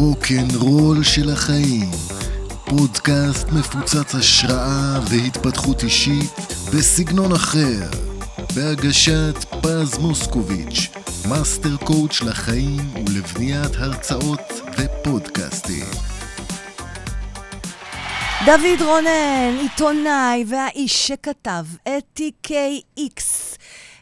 [0.00, 1.90] הרוקנרול של החיים.
[2.64, 6.30] פודקאסט מפוצץ השראה והתפתחות אישית
[6.74, 7.88] בסגנון אחר.
[8.54, 10.88] בהגשת פז מוסקוביץ',
[11.28, 15.86] master coach לחיים ולבניית הרצאות ופודקאסטים.
[18.46, 23.22] דוד רונן, עיתונאי והאיש שכתב את תיקי איקס.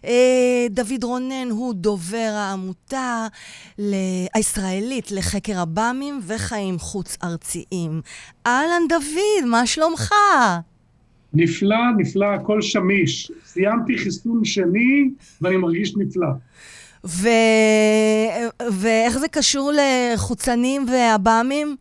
[0.05, 3.27] אה, דוד רונן הוא דובר העמותה
[4.35, 8.01] הישראלית לחקר עב"מים וחיים חוץ-ארציים.
[8.47, 10.15] אהלן דוד, מה שלומך?
[11.35, 13.33] נפלא, נפלא, הכל שמיש.
[13.47, 16.29] סיימתי חיסון שני ואני מרגיש נפלא.
[17.05, 17.29] ו...
[18.73, 21.77] ואיך זה קשור לחוצנים ועב"מים?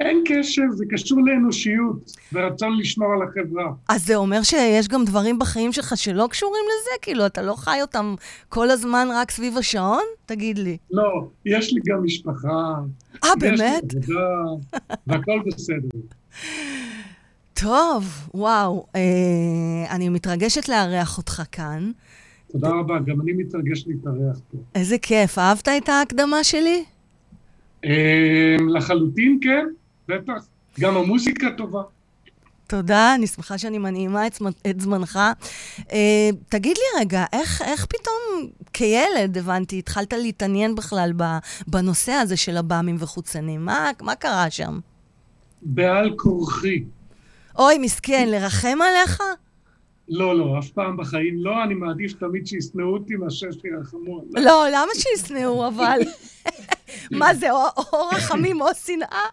[0.00, 3.72] אין קשר, זה קשור לאנושיות ורצון לשמור על החברה.
[3.88, 6.90] אז זה אומר שיש גם דברים בחיים שלך שלא קשורים לזה?
[7.02, 8.14] כאילו, אתה לא חי אותם
[8.48, 10.02] כל הזמן רק סביב השעון?
[10.26, 10.76] תגיד לי.
[10.90, 12.74] לא, יש לי גם משפחה.
[13.24, 13.84] אה, באמת?
[13.84, 15.98] יש לי עבודה, והכל בסדר.
[17.54, 18.86] טוב, וואו.
[18.96, 19.00] אה,
[19.90, 21.90] אני מתרגשת לארח אותך כאן.
[22.52, 24.58] תודה רבה, גם אני מתרגש להתארח פה.
[24.74, 25.38] איזה כיף.
[25.38, 26.84] אהבת את ההקדמה שלי?
[27.84, 29.66] אה, לחלוטין כן.
[30.08, 30.46] בטח,
[30.80, 31.82] גם המוזיקה טובה.
[32.66, 34.38] תודה, אני שמחה שאני מנעימה את,
[34.70, 35.18] את זמנך.
[35.92, 41.12] אה, תגיד לי רגע, איך, איך פתאום כילד, הבנתי, התחלת להתעניין בכלל
[41.66, 43.64] בנושא הזה של עב"מים וחוצנים?
[43.64, 44.78] מה, מה קרה שם?
[45.62, 46.84] בעל כורחי.
[47.58, 49.22] אוי, מסכן, לרחם עליך?
[50.08, 54.44] לא, לא, אף פעם בחיים לא, אני מעדיף תמיד שישנאו אותי מאשר שירחמו עליי.
[54.44, 55.98] לא, למה שישנאו אבל?
[57.20, 59.28] מה זה, או רחמים או שנאה?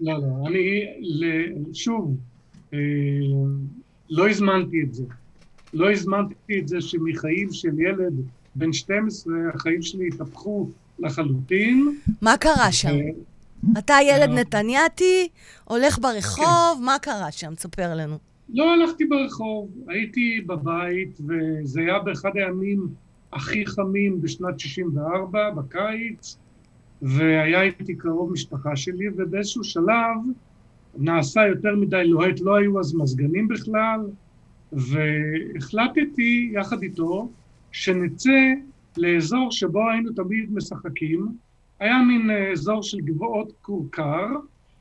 [0.00, 0.86] לא, לא, אני,
[1.72, 2.16] שוב,
[2.74, 2.78] אה,
[4.10, 5.04] לא הזמנתי את זה.
[5.74, 8.12] לא הזמנתי את זה שמחיים של ילד
[8.54, 11.98] בן 12, החיים שלי התהפכו לחלוטין.
[12.22, 12.96] מה קרה שם?
[13.78, 15.28] אתה ילד נתניאתי,
[15.64, 16.80] הולך ברחוב.
[16.84, 17.54] מה קרה שם?
[17.54, 18.18] תספר לנו.
[18.54, 22.88] לא הלכתי ברחוב, הייתי בבית, וזה היה באחד הימים
[23.32, 26.36] הכי חמים בשנת 64, בקיץ,
[27.02, 30.16] והיה איתי קרוב משפחה שלי, ובאיזשהו שלב
[30.98, 34.00] נעשה יותר מדי לוהט, לא היו אז מזגנים בכלל,
[34.72, 37.30] והחלטתי יחד איתו
[37.72, 38.52] שנצא
[38.96, 41.28] לאזור שבו היינו תמיד משחקים.
[41.80, 44.26] היה מין אזור של גבעות כורכר,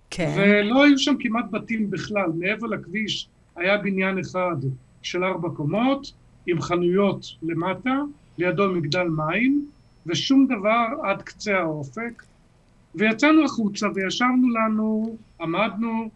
[0.09, 0.33] כן.
[0.37, 2.31] ולא היו שם כמעט בתים בכלל.
[2.39, 4.55] מעבר לכביש היה בניין אחד
[5.01, 6.13] של ארבע קומות,
[6.47, 7.99] עם חנויות למטה,
[8.37, 9.65] לידו מגדל מים,
[10.05, 12.23] ושום דבר עד קצה האופק.
[12.95, 16.09] ויצאנו החוצה וישבנו לנו, עמדנו,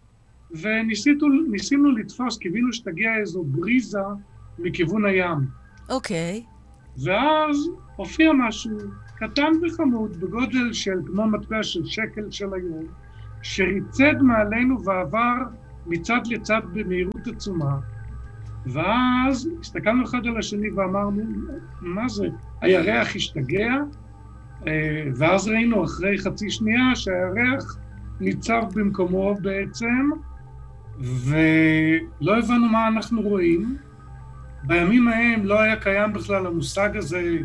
[0.52, 4.00] וניסינו לתפוס, קיווינו שתגיע איזו בריזה
[4.60, 5.38] מכיוון הים.
[5.90, 6.44] אוקיי.
[6.46, 7.00] Okay.
[7.04, 8.78] ואז הופיע משהו
[9.16, 12.86] קטן וחמוד, בגודל של כמו מטבע של שקל של היום,
[13.42, 15.36] שריצד מעלינו ועבר
[15.86, 17.76] מצד לצד במהירות עצומה,
[18.66, 21.22] ואז הסתכלנו אחד על השני ואמרנו,
[21.82, 22.28] מה זה,
[22.62, 23.74] הירח השתגע?
[24.68, 27.78] אה, ואז ראינו אחרי חצי שנייה שהירח
[28.20, 30.10] ניצב במקומו בעצם,
[31.00, 33.78] ולא הבנו מה אנחנו רואים.
[34.64, 37.38] בימים ההם לא היה קיים בכלל המושג הזה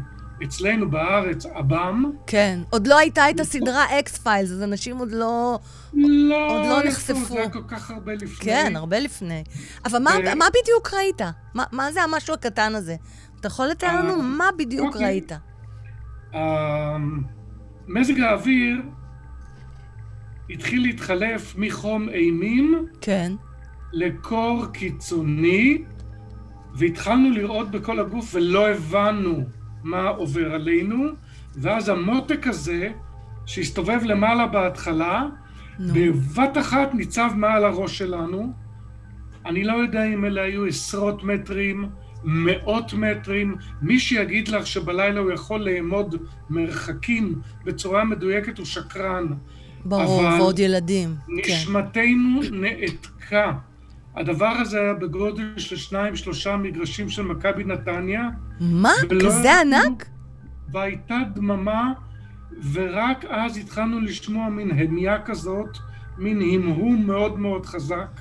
[0.45, 2.11] אצלנו בארץ, עב"ם.
[2.27, 5.59] כן, עוד לא הייתה את הסדרה אקס פיילס, אז אנשים עוד לא...
[5.95, 7.15] לא, עוד לא נחשפו.
[7.15, 8.45] זה היה כל כך הרבה לפני.
[8.45, 9.45] כן, הרבה לפני.
[9.85, 11.21] אבל מה, מה בדיוק ראית?
[11.55, 12.97] מה, מה זה המשהו הקטן הזה?
[13.41, 15.07] אתה יכול לתאר לנו מה בדיוק אוקיי.
[15.07, 15.33] ראית?
[17.89, 18.83] מזג האוויר
[20.51, 23.33] התחיל להתחלף מחום אימים כן.
[23.93, 25.83] לקור קיצוני,
[26.75, 29.45] והתחלנו לראות בכל הגוף ולא הבנו
[29.89, 31.05] מה עובר עלינו,
[31.57, 32.91] ואז המותק הזה,
[33.47, 35.27] שהסתובב למעלה בהתחלה,
[35.79, 35.95] נו.
[35.95, 38.53] בבת אחת ניצב מעל הראש שלנו.
[39.47, 41.89] אני לא יודע אם אלה היו עשרות מטרים,
[42.25, 46.17] מאות מטרים, מי שיגיד לך שבלילה הוא יכול לאמוד
[46.51, 47.35] מרחקים
[47.65, 49.27] בצורה מדויקת הוא שקרן.
[49.85, 51.15] ברור, ועוד ילדים.
[51.27, 51.33] כן.
[51.53, 52.55] נשמתנו כן.
[52.61, 53.53] נעתקה.
[54.19, 58.29] הדבר הזה היה בגודל של שניים, שלושה מגרשים של מכבי נתניה.
[58.61, 58.93] מה?
[59.23, 60.09] כזה ענק?
[60.73, 61.93] והייתה דממה,
[62.73, 65.79] ורק אז התחלנו לשמוע מין המייה כזאת,
[66.19, 68.21] מין המהום מאוד מאוד חזק.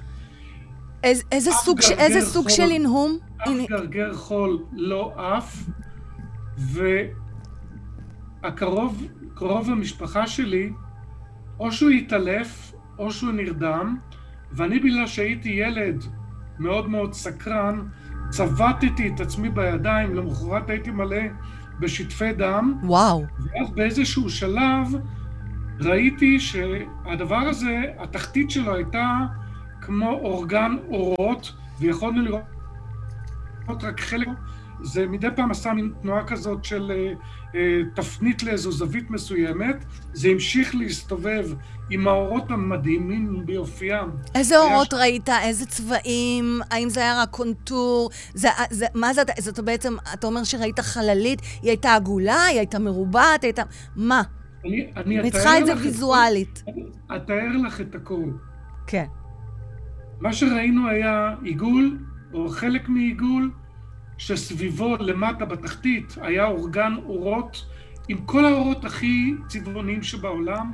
[1.04, 1.92] איז, איזה סוג, ש...
[1.92, 3.18] איזה סוג חול, של הנהום?
[3.38, 5.64] אף גרגר חול לא עף,
[8.44, 10.72] והקרוב, קרוב המשפחה שלי,
[11.60, 13.98] או שהוא התעלף, או שהוא נרדם,
[14.52, 16.04] ואני בגלל שהייתי ילד
[16.60, 17.82] מאוד מאוד סקרן,
[18.30, 21.22] צבטתי את עצמי בידיים, למחרת הייתי מלא
[21.80, 22.80] בשטפי דם.
[22.84, 23.26] וואו.
[23.40, 24.88] ואז באיזשהו שלב
[25.80, 29.18] ראיתי שהדבר הזה, התחתית שלו הייתה
[29.82, 34.28] כמו אורגן אורות, ויכולנו לראות רק חלק,
[34.82, 37.14] זה מדי פעם עשה מין תנועה כזאת של אה,
[37.56, 41.50] אה, תפנית לאיזו זווית מסוימת, זה המשיך להסתובב
[41.90, 44.10] עם האורות המדהימים ביופיים.
[44.36, 44.94] איזה אורות ש...
[44.94, 45.30] ראית?
[45.30, 46.60] איזה צבעים?
[46.72, 48.10] האם זה היה רק קונטור?
[48.34, 52.80] זה, זה, מה זה, זאת בעצם, אתה אומר שראית חללית, היא הייתה עגולה, היא הייתה
[52.80, 53.64] מרובעת, היא הייתה...
[53.96, 54.22] מה?
[54.66, 56.64] אני, אני, צריכה את זה ויזואלית.
[57.16, 58.32] אתאר לך את הכל.
[58.88, 59.06] כן.
[60.20, 61.98] מה שראינו היה עיגול,
[62.34, 63.52] או חלק מעיגול,
[64.18, 67.66] שסביבו למטה בתחתית היה אורגן אורות
[68.08, 70.72] עם כל האורות הכי צבעוניים שבעולם.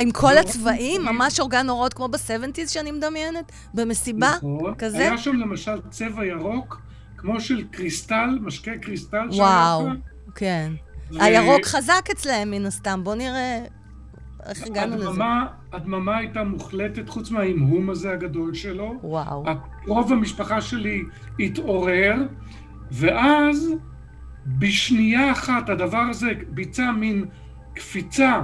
[0.00, 1.04] עם כל הצבעים?
[1.04, 3.52] ממש אורגן אורות כמו ב-70's שאני מדמיינת?
[3.74, 4.30] במסיבה?
[4.36, 4.74] נכון.
[4.78, 4.98] כזה?
[4.98, 6.80] היה שם למשל צבע ירוק,
[7.16, 9.28] כמו של קריסטל, משקה קריסטל.
[9.32, 9.88] וואו,
[10.34, 10.72] כן.
[11.10, 11.22] ו...
[11.22, 13.64] הירוק חזק אצלהם מן הסתם, בוא נראה
[14.46, 15.76] איך הגענו הדממה, לזה.
[15.76, 18.94] הדממה הייתה מוחלטת, חוץ מההמהום הזה הגדול שלו.
[19.02, 19.44] וואו.
[19.86, 21.02] רוב המשפחה שלי
[21.40, 22.14] התעורר,
[22.90, 23.70] ואז
[24.46, 27.24] בשנייה אחת הדבר הזה ביצע מין
[27.74, 28.42] קפיצה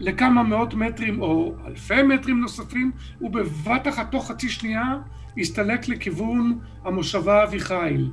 [0.00, 4.94] לכמה מאות מטרים או אלפי מטרים נוספים, ובבת אחת, תוך חצי שנייה,
[5.38, 8.12] הסתלק לכיוון המושבה אביחיל.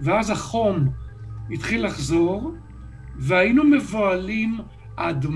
[0.00, 0.88] ואז החום
[1.50, 2.54] התחיל לחזור,
[3.16, 4.58] והיינו מבוהלים
[4.96, 5.26] עד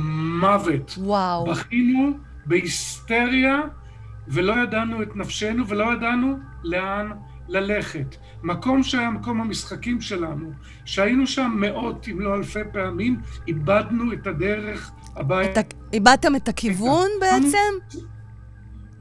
[0.40, 0.94] מוות.
[0.98, 1.46] וואו.
[1.46, 2.12] בכינו
[2.46, 3.60] בהיסטריה,
[4.28, 7.10] ולא ידענו את נפשנו, ולא ידענו לאן
[7.48, 8.16] ללכת.
[8.42, 10.50] מקום שהיה מקום המשחקים שלנו,
[10.84, 15.60] שהיינו שם מאות אם לא אלפי פעמים, איבדנו את הדרך הביתה.
[15.92, 17.98] איבדתם את הכיוון את בעצם?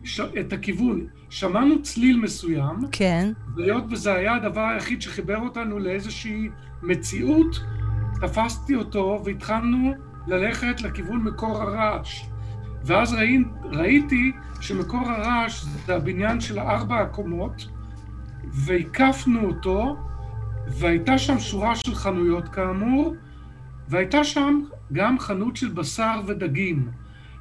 [0.03, 0.19] ש...
[0.19, 1.07] את הכיוון.
[1.29, 3.31] שמענו צליל מסוים, כן.
[3.55, 6.49] והיות וזה היה הדבר היחיד שחיבר אותנו לאיזושהי
[6.83, 7.59] מציאות,
[8.21, 9.93] תפסתי אותו והתחלנו
[10.27, 12.25] ללכת לכיוון מקור הרעש.
[12.85, 17.67] ואז ראי, ראיתי שמקור הרעש זה הבניין של ארבע הקומות,
[18.51, 19.95] והקפנו אותו,
[20.67, 23.15] והייתה שם שורה של חנויות כאמור,
[23.87, 24.61] והייתה שם
[24.93, 26.91] גם חנות של בשר ודגים.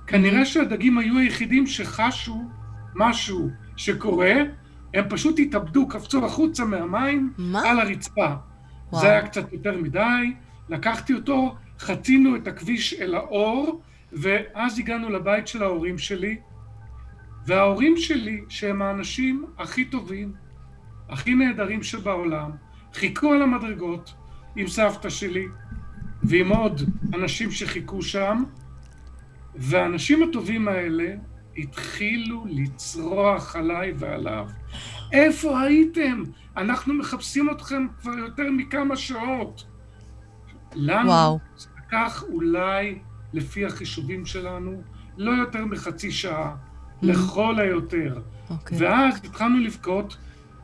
[0.06, 2.44] כנראה שהדגים היו היחידים שחשו
[2.94, 4.34] משהו שקורה,
[4.94, 7.70] הם פשוט התאבדו, קפצו החוצה מהמים מה?
[7.70, 8.34] על הרצפה.
[8.90, 9.02] וואו.
[9.02, 10.34] זה היה קצת יותר מדי,
[10.68, 13.80] לקחתי אותו, חצינו את הכביש אל האור,
[14.12, 16.36] ואז הגענו לבית של ההורים שלי,
[17.46, 20.32] וההורים שלי, שהם האנשים הכי טובים,
[21.10, 22.50] הכי נהדרים שבעולם,
[22.94, 24.14] חיכו על המדרגות
[24.56, 25.46] עם סבתא שלי
[26.22, 26.82] ועם עוד
[27.14, 28.44] אנשים שחיכו שם,
[29.54, 31.14] והאנשים הטובים האלה
[31.56, 34.48] התחילו לצרוח עליי ועליו.
[35.12, 36.22] איפה הייתם?
[36.56, 39.64] אנחנו מחפשים אתכם כבר יותר מכמה שעות.
[40.74, 41.38] לנו וואו.
[41.78, 42.98] לקח אולי,
[43.32, 44.82] לפי החישובים שלנו,
[45.16, 47.06] לא יותר מחצי שעה, mm.
[47.06, 48.18] לכל היותר.
[48.18, 48.50] Okay.
[48.52, 48.78] אוקיי.
[48.80, 50.16] ואז התחלנו לבכות,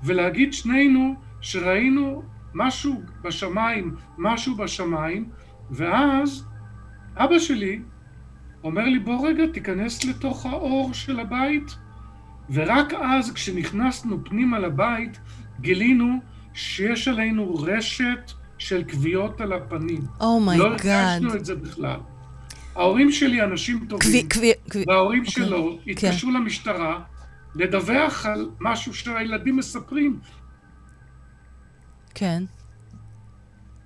[0.04, 2.22] ולהגיד שנינו שראינו
[2.54, 5.28] משהו בשמיים, משהו בשמיים,
[5.70, 6.44] ואז
[7.16, 7.80] אבא שלי
[8.64, 11.76] אומר לי, בוא רגע, תיכנס לתוך האור של הבית.
[12.50, 15.20] ורק אז, כשנכנסנו פנימה לבית,
[15.60, 16.18] גילינו
[16.54, 20.00] שיש עלינו רשת של כוויות על הפנים.
[20.20, 20.66] oh my god.
[20.66, 22.00] Oh לא הרגשנו את זה בכלל.
[22.76, 25.26] ההורים שלי אנשים טובים, קווי, קווי, וההורים okay.
[25.28, 25.44] אוקיי.
[25.44, 25.90] שלו כן.
[25.90, 26.34] התקשרו okay.
[26.34, 27.00] למשטרה,
[27.58, 30.20] לדווח על משהו שהילדים מספרים.
[32.14, 32.42] כן.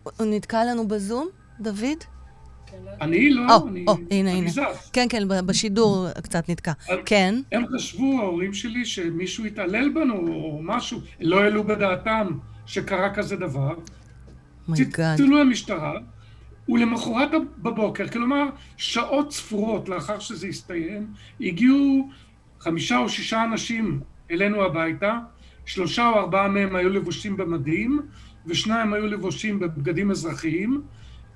[0.03, 1.29] הוא נתקע לנו בזום,
[1.61, 2.05] דוד?
[3.01, 3.85] אני לא, או, אני...
[3.89, 4.51] או, הנה, הנה.
[4.93, 6.73] כן, כן, בשידור קצת נתקע.
[7.07, 7.35] כן.
[7.53, 11.01] הם חשבו, ההורים שלי, שמישהו התעלל בנו או משהו.
[11.21, 12.27] לא העלו בדעתם
[12.67, 13.75] שקרה כזה דבר.
[14.75, 15.93] צלצלו למשטרה,
[16.69, 18.45] ולמחרת בבוקר, כלומר,
[18.77, 21.07] שעות ספורות לאחר שזה הסתיים,
[21.41, 22.09] הגיעו
[22.61, 24.01] חמישה או שישה אנשים
[24.31, 25.19] אלינו הביתה,
[25.67, 28.01] שלושה או ארבעה מהם היו לבושים במדים,
[28.47, 30.83] ושניים היו לבושים בבגדים אזרחיים,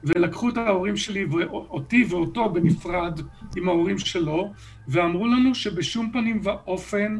[0.04, 3.21] ולקחו את ההורים שלי, אותי ואותו בנפרד
[3.57, 4.52] עם ההורים שלו,
[4.88, 7.19] ואמרו לנו שבשום פנים ואופן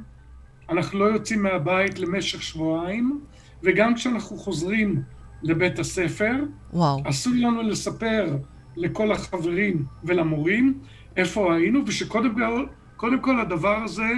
[0.69, 3.21] אנחנו לא יוצאים מהבית למשך שבועיים,
[3.63, 5.03] וגם כשאנחנו חוזרים
[5.43, 6.33] לבית הספר,
[6.73, 7.03] וואו.
[7.05, 8.37] אסור לנו לספר
[8.77, 10.79] לכל החברים ולמורים
[11.17, 12.67] איפה היינו, ושקודם כל
[13.05, 14.11] קודם כל הדבר הזה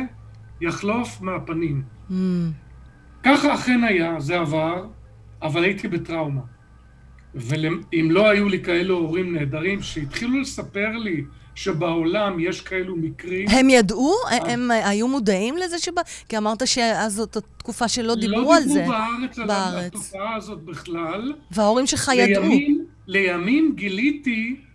[0.61, 1.83] יחלוף מהפנים.
[2.11, 2.12] Mm.
[3.23, 4.87] ככה אכן היה, זה עבר,
[5.43, 6.40] אבל הייתי בטראומה.
[7.35, 11.25] ואם לא היו לי כאלו הורים נהדרים שהתחילו לספר לי
[11.55, 13.49] שבעולם יש כאלו מקרים...
[13.49, 14.14] הם ידעו?
[14.31, 14.38] אז...
[14.49, 16.02] הם היו מודעים לזה שבא...
[16.28, 18.69] כי אמרת שאז זאת תקופה שלא דיברו לא על זה.
[18.69, 21.33] לא דיברו בארץ, בארץ על התופעה הזאת בכלל.
[21.50, 22.43] וההורים שלך ידעו.
[22.43, 24.65] לימים, לימים גיליתי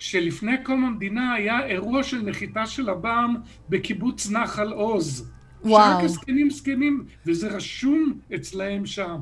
[0.00, 3.34] שלפני קום המדינה היה אירוע של נחיתה של עב"ם
[3.68, 5.30] בקיבוץ נחל עוז.
[5.64, 5.92] וואו.
[5.92, 9.16] שרק הזקנים זקנים, וזה רשום אצלהם שם.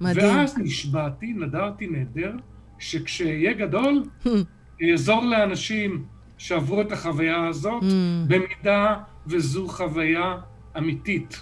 [0.00, 0.26] מדהים.
[0.26, 2.32] ואז נשבעתי, נדרתי נדר,
[2.78, 4.02] שכשיהיה גדול,
[4.82, 6.04] אעזור לאנשים
[6.38, 7.86] שעברו את החוויה הזאת, mm.
[8.28, 10.36] במידה וזו חוויה
[10.78, 11.40] אמיתית.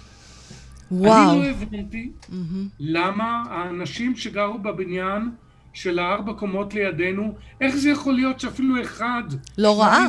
[0.91, 1.31] וואו.
[1.31, 2.33] אני לא הבנתי mm-hmm.
[2.79, 5.31] למה האנשים שגרו בבניין
[5.77, 9.23] של הארבע קומות לידינו, איך זה יכול להיות שאפילו אחד...
[9.57, 10.05] לא ראה.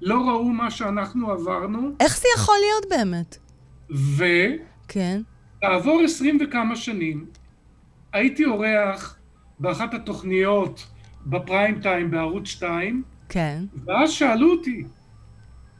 [0.00, 1.90] לא ראו מה שאנחנו עברנו.
[2.00, 3.38] איך זה יכול להיות באמת?
[3.94, 4.24] ו...
[4.88, 5.22] כן.
[5.60, 7.26] כעבור עשרים וכמה שנים,
[8.12, 9.18] הייתי אורח
[9.58, 10.86] באחת התוכניות
[11.26, 13.64] בפריים טיים בערוץ 2, כן.
[13.86, 14.84] ואז שאלו אותי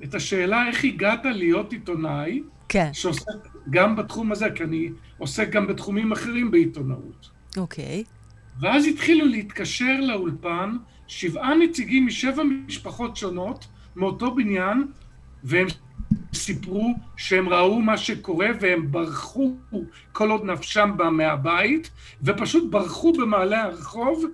[0.05, 2.91] את השאלה איך הגעת להיות עיתונאי, כן.
[2.93, 3.33] שעוסק
[3.71, 4.89] גם בתחום הזה, כי אני
[5.19, 7.31] עוסק גם בתחומים אחרים בעיתונאות.
[7.57, 8.05] אוקיי.
[8.61, 10.77] ואז התחילו להתקשר לאולפן
[11.07, 14.87] שבעה נציגים משבע משפחות שונות מאותו בניין,
[15.45, 15.67] והם
[16.35, 19.55] סיפרו שהם ראו מה שקורה והם ברחו
[20.13, 21.91] כל עוד נפשם בה מהבית,
[22.23, 24.25] ופשוט ברחו במעלה הרחוב,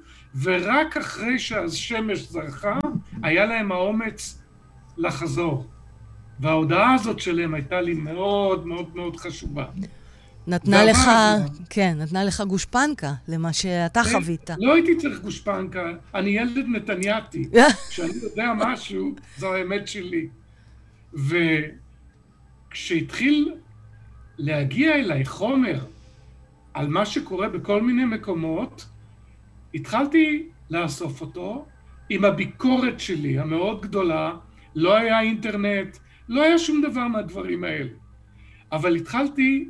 [0.43, 2.79] ורק אחרי שהשמש זרחה,
[3.23, 4.43] היה להם האומץ
[4.97, 5.67] לחזור.
[6.41, 9.65] וההודעה הזאת שלהם הייתה לי מאוד מאוד מאוד חשובה.
[10.47, 11.01] נתנה לך,
[11.71, 14.51] כן, נתנה לך גושפנקה למה שאתה חווית.
[14.59, 17.49] לא הייתי צריך גושפנקה, אני ילד נתניאתי.
[17.91, 20.29] כשאני יודע משהו, זו האמת שלי.
[22.71, 23.55] וכשהתחיל
[24.39, 25.79] להגיע אליי חומר
[26.75, 28.87] על מה שקורה בכל מיני מקומות,
[29.75, 31.67] התחלתי לאסוף אותו
[32.09, 34.33] עם הביקורת שלי המאוד גדולה,
[34.75, 35.97] לא היה אינטרנט,
[36.29, 37.91] לא היה שום דבר מהדברים האלה.
[38.73, 39.69] אבל התחלתי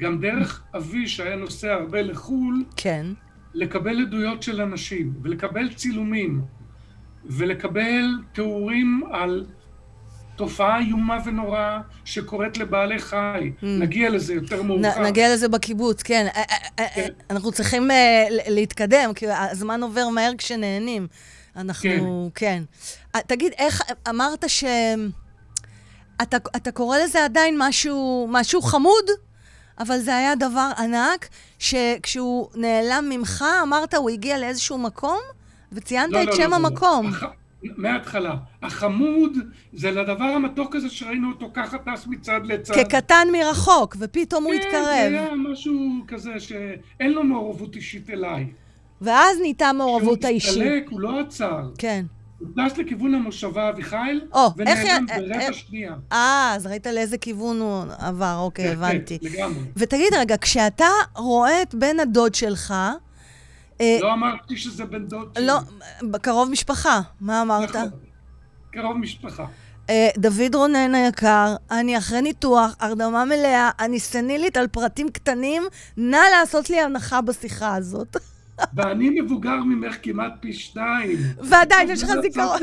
[0.00, 3.06] גם דרך אבי שהיה נוסע הרבה לחו"ל, כן.
[3.54, 6.42] לקבל עדויות של אנשים, ולקבל צילומים,
[7.24, 9.46] ולקבל תיאורים על
[10.36, 13.52] תופעה איומה ונוראה שקורית לבעלי חי.
[13.60, 13.66] Mm.
[13.66, 15.00] נגיע לזה יותר מאוחר.
[15.00, 16.26] נ, נגיע לזה בקיבוץ, כן.
[16.36, 17.08] אה, אה, אה, כן.
[17.30, 17.90] אנחנו צריכים
[18.48, 21.06] להתקדם, כי הזמן עובר מהר כשנהנים.
[21.56, 22.62] אנחנו, כן.
[23.12, 23.20] כן.
[23.26, 24.64] תגיד, איך, אמרת ש...
[26.22, 29.04] אתה, אתה קורא לזה עדיין משהו, משהו חמוד?
[29.78, 31.28] אבל זה היה דבר ענק,
[31.58, 35.18] שכשהוא נעלם ממך, אמרת, הוא הגיע לאיזשהו מקום,
[35.72, 36.56] וציינת לא, את לא, שם לא, לא, לא.
[36.56, 37.10] המקום.
[37.22, 37.28] לא.
[37.76, 38.36] מההתחלה.
[38.62, 39.38] החמוד
[39.72, 42.74] זה לדבר המתוק הזה שראינו אותו ככה טס מצד לצד.
[42.74, 44.84] כקטן מרחוק, ופתאום כן, הוא התקרב.
[44.84, 45.72] כן, זה היה משהו
[46.08, 48.46] כזה שאין לו מעורבות אישית אליי.
[49.00, 50.50] ואז נהייתה מעורבות האישית.
[50.50, 51.70] כשהוא הסתלק, הוא לא עצר.
[51.78, 52.04] כן.
[52.56, 54.24] טס לכיוון המושבה אביחיל,
[54.56, 55.94] ונעלם ברבע אה, שנייה.
[56.12, 59.18] אה, אז ראית לאיזה כיוון הוא עבר, אוקיי, כן, הבנתי.
[59.18, 59.60] כן, לגמרי.
[59.76, 62.74] ותגיד רגע, כשאתה רואה את בן הדוד שלך,
[63.80, 65.46] אה, לא אמרתי שזה בן דוד שלי.
[65.46, 65.58] לא,
[66.22, 67.00] קרוב משפחה.
[67.20, 67.76] מה אמרת?
[67.76, 67.90] נכון,
[68.72, 69.44] קרוב משפחה.
[69.90, 75.62] אה, דוד רונן היקר, אני אחרי ניתוח, הרדמה מלאה, אני סנילית על פרטים קטנים,
[75.96, 78.16] נא לעשות לי הנחה בשיחה הזאת.
[78.74, 81.18] ואני מבוגר ממך כמעט פי שתיים.
[81.38, 82.60] ועדיין יש לך זיכרון.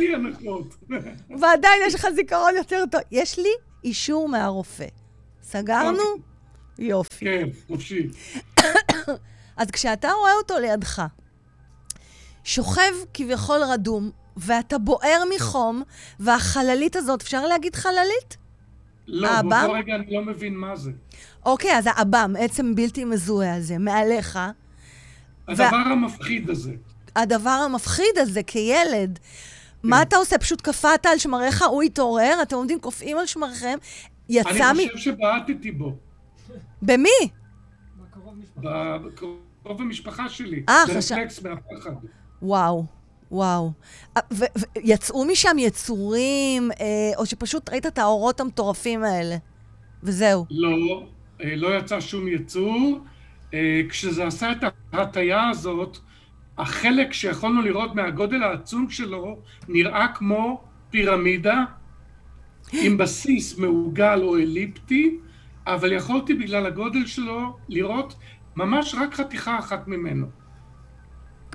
[1.40, 3.02] ועדיין יש לך זיכרון יותר טוב.
[3.12, 3.50] יש לי
[3.84, 4.88] אישור מהרופא.
[5.44, 5.92] סגרנו?
[5.92, 6.86] אוקיי.
[6.88, 7.26] יופי.
[7.26, 8.08] כן, חופשי.
[9.58, 11.02] אז כשאתה רואה אותו לידך,
[12.44, 15.84] שוכב כביכול רדום, ואתה בוער מחום,
[16.20, 18.38] והחללית הזאת, אפשר להגיד חללית?
[19.08, 20.92] לא, באותו רגע אני לא מבין מה זה.
[21.46, 24.40] אוקיי, אז האב"ם, עצם בלתי מזוהה הזה, מעליך.
[25.48, 25.92] הדבר ו...
[25.92, 26.74] המפחיד הזה.
[27.16, 29.20] הדבר המפחיד הזה, כילד.
[29.82, 29.88] כן.
[29.90, 30.38] מה אתה עושה?
[30.38, 33.78] פשוט קפאת על שמריך, הוא התעורר, אתם עומדים קופאים על שמריכם,
[34.30, 34.76] יצא מ...
[34.76, 35.96] אני חושב שבעטתי בו.
[36.82, 37.30] במי?
[38.58, 40.64] בקרוב המשפחה שלי.
[40.70, 41.14] אה, חשב...
[41.14, 41.92] רפלקס מהפחד.
[42.42, 42.86] וואו.
[43.32, 43.72] וואו.
[44.32, 49.36] ויצאו משם יצורים, אה, או שפשוט ראית את האורות המטורפים האלה,
[50.04, 50.46] וזהו.
[50.50, 51.04] לא,
[51.44, 53.00] אה, לא יצא שום יצור.
[53.54, 54.58] אה, כשזה עשה את
[54.94, 55.98] ההטייה הזאת,
[56.58, 61.64] החלק שיכולנו לראות מהגודל העצום שלו נראה כמו פירמידה
[62.74, 65.18] עם בסיס מעוגל או אליפטי,
[65.68, 68.16] אבל יכולתי בגלל הגודל שלו לראות
[68.56, 70.28] ממש רק חתיכה אחת ממנו.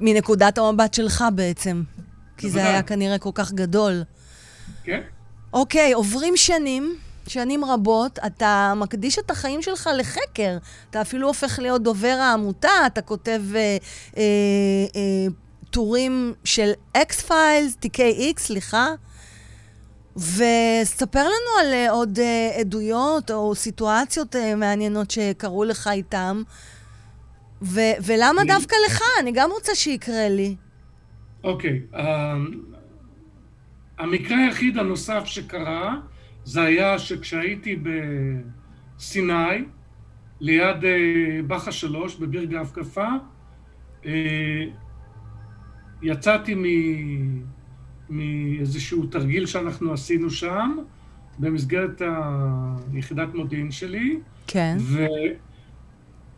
[0.00, 1.82] מנקודת המבט שלך בעצם,
[2.36, 4.02] כי זה היה כנראה כל כך גדול.
[4.84, 5.00] כן.
[5.52, 6.96] אוקיי, עוברים שנים,
[7.28, 10.56] שנים רבות, אתה מקדיש את החיים שלך לחקר.
[10.90, 13.61] אתה אפילו הופך להיות דובר העמותה, אתה כותב אה,
[14.16, 14.23] אה,
[14.97, 15.26] אה,
[15.71, 18.88] טורים של X-Files, תיקי איקס, סליחה.
[20.16, 26.42] וספר לנו על אה, עוד אה, עדויות או סיטואציות אה, מעניינות שקרו לך איתם.
[27.62, 29.02] ו- ולמה דווקא לך?
[29.21, 30.56] אני גם רוצה שיקרה לי.
[31.45, 32.62] אוקיי, okay, אמ,
[33.99, 35.95] המקרה היחיד הנוסף שקרה,
[36.46, 37.76] זה היה שכשהייתי
[38.96, 39.64] בסיני,
[40.40, 42.72] ליד אה, בחה שלוש, בביר גב
[44.06, 44.64] אה,
[46.02, 46.54] יצאתי
[48.10, 50.76] מאיזשהו תרגיל שאנחנו עשינו שם,
[51.38, 52.02] במסגרת
[52.92, 54.18] היחידת מודיעין שלי.
[54.46, 54.76] כן.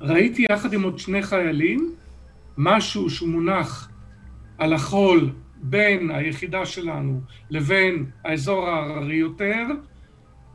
[0.00, 1.94] וראיתי יחד עם עוד שני חיילים
[2.56, 3.90] משהו שהוא מונח
[4.58, 5.30] על החול
[5.62, 9.64] בין היחידה שלנו לבין האזור ההררי יותר,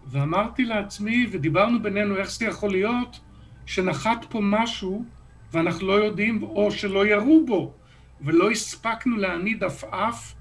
[0.08, 3.20] ואמרתי לעצמי, ודיברנו בינינו איך זה יכול להיות
[3.66, 5.06] שנחת פה משהו
[5.52, 7.74] ואנחנו לא יודעים, או שלא ירו בו,
[8.22, 10.34] ולא הספקנו להניד עפעף,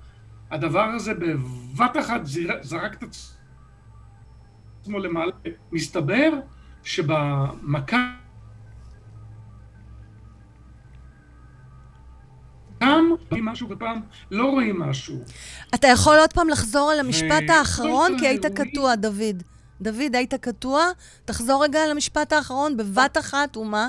[0.51, 2.21] הדבר הזה בבת אחת
[2.61, 3.05] זרק את
[4.81, 5.33] עצמו למעלה.
[5.73, 6.31] מסתבר
[6.83, 8.13] שבמכה
[12.79, 14.01] פעם רואים משהו ופעם
[14.31, 15.17] לא רואים משהו.
[15.75, 18.19] אתה יכול עוד פעם לחזור על המשפט האחרון?
[18.19, 19.43] כי היית קטוע, דוד.
[19.83, 20.85] דוד, היית קטוע?
[21.25, 23.89] תחזור רגע על המשפט האחרון, בבת אחת, ומה?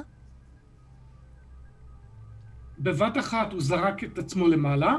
[2.79, 4.95] בבת אחת הוא זרק את עצמו למעלה,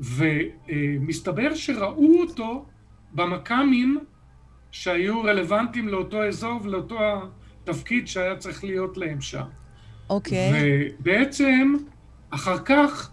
[0.00, 2.66] ומסתבר שראו אותו
[3.12, 3.98] במכ"מים
[4.70, 6.98] שהיו רלוונטיים לאותו אזור ולאותו
[7.62, 9.44] התפקיד שהיה צריך להיות להם שם.
[10.10, 10.50] אוקיי.
[10.50, 10.54] Okay.
[11.00, 11.74] ובעצם,
[12.30, 13.10] אחר כך,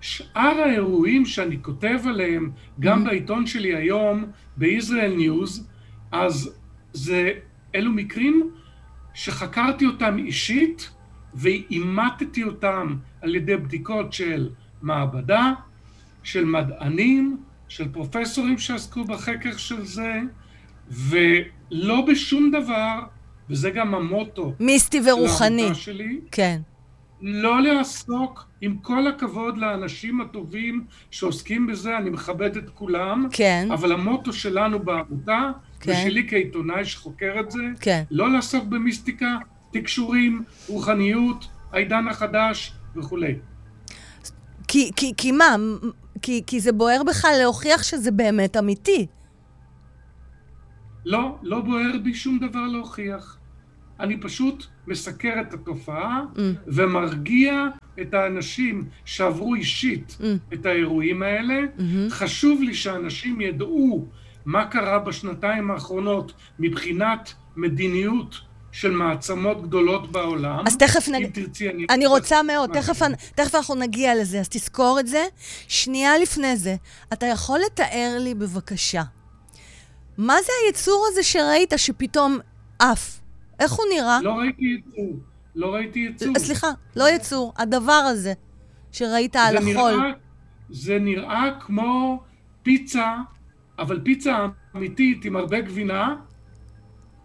[0.00, 2.50] שאר האירועים שאני כותב עליהם,
[2.80, 3.08] גם mm-hmm.
[3.08, 4.24] בעיתון שלי היום,
[4.56, 5.68] בישראל ניוז,
[6.12, 6.54] אז
[6.94, 7.32] זה,
[7.74, 8.50] אלו מקרים
[9.14, 10.90] שחקרתי אותם אישית
[11.34, 14.50] ואימתתי אותם על ידי בדיקות של
[14.82, 15.52] מעבדה,
[16.22, 17.36] של מדענים,
[17.68, 20.20] של פרופסורים שעסקו בחקר של זה,
[20.90, 22.98] ולא בשום דבר,
[23.50, 24.54] וזה גם המוטו.
[24.60, 25.74] מיסטי ורוחני.
[25.74, 26.60] שלי, כן.
[27.26, 33.68] לא לעסוק, עם כל הכבוד לאנשים הטובים שעוסקים בזה, אני מכבד את כולם, כן.
[33.72, 35.92] אבל המוטו שלנו בעמותה, כן.
[35.92, 38.02] ושלי כעיתונאי שחוקר את זה, כן.
[38.10, 39.36] לא לעסוק במיסטיקה,
[39.72, 43.34] תקשורים, רוחניות, העידן החדש וכולי.
[44.68, 45.56] כי, כי, כי מה?
[46.22, 49.06] כי, כי זה בוער בך להוכיח שזה באמת אמיתי.
[51.04, 53.38] לא, לא בוער בי שום דבר להוכיח.
[54.00, 56.38] אני פשוט מסקר את התופעה mm.
[56.66, 57.66] ומרגיע
[58.00, 60.24] את האנשים שעברו אישית mm.
[60.54, 61.54] את האירועים האלה.
[61.54, 62.10] Mm-hmm.
[62.10, 64.06] חשוב לי שאנשים ידעו
[64.44, 68.40] מה קרה בשנתיים האחרונות מבחינת מדיניות
[68.72, 70.64] של מעצמות גדולות בעולם.
[70.66, 71.24] אז תכף נג...
[71.24, 71.86] אם תרצי, אני...
[71.90, 73.00] אני רוצה מאוד, תכף,
[73.34, 75.24] תכף אנחנו נגיע לזה, אז תזכור את זה.
[75.68, 76.76] שנייה לפני זה,
[77.12, 79.02] אתה יכול לתאר לי בבקשה,
[80.18, 82.38] מה זה היצור הזה שראית שפתאום
[82.78, 83.20] עף?
[83.60, 84.18] איך הוא נראה?
[84.22, 85.16] לא ראיתי יצור.
[85.54, 86.38] לא ראיתי יצור.
[86.38, 88.32] סליחה, לא יצור, הדבר הזה
[88.92, 89.70] שראית על החול.
[89.96, 90.12] נראה,
[90.70, 92.22] זה נראה כמו
[92.62, 93.16] פיצה,
[93.78, 96.14] אבל פיצה אמיתית עם הרבה גבינה,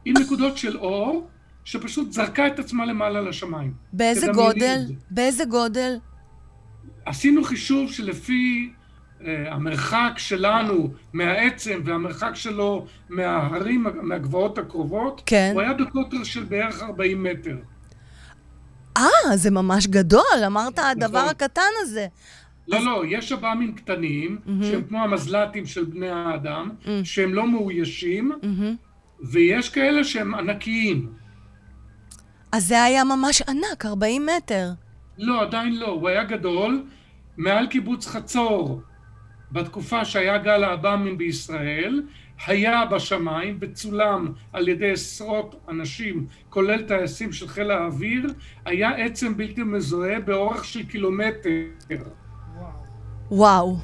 [0.05, 1.27] עם נקודות של אור,
[1.65, 3.73] שפשוט זרקה את עצמה למעלה לשמיים.
[3.93, 4.85] באיזה גודל?
[5.11, 5.99] באיזה גודל?
[7.05, 8.73] עשינו חישוב שלפי
[9.25, 15.51] המרחק שלנו מהעצם והמרחק שלו מההרים, מהגבעות הקרובות, כן.
[15.53, 17.55] הוא היה בקוטר של בערך 40 מטר.
[18.97, 20.91] אה, זה ממש גדול, אמרת נכון.
[20.91, 22.07] הדבר הקטן הזה.
[22.67, 22.85] לא, אז...
[22.85, 24.65] לא, יש אב"מים קטנים, mm-hmm.
[24.65, 26.89] שהם כמו המזל"טים של בני האדם, mm-hmm.
[27.03, 29.25] שהם לא מאוישים, mm-hmm.
[29.31, 31.09] ויש כאלה שהם ענקיים.
[32.51, 34.69] אז זה היה ממש ענק, 40 מטר.
[35.17, 36.83] לא, עדיין לא, הוא היה גדול,
[37.37, 38.81] מעל קיבוץ חצור.
[39.51, 42.01] בתקופה שהיה גל האב"מים בישראל,
[42.47, 48.33] היה בשמיים וצולם על ידי עשרות אנשים, כולל טייסים של חיל האוויר,
[48.65, 51.49] היה עצם בלתי מזוהה באורך של קילומטר.
[53.31, 53.77] וואו.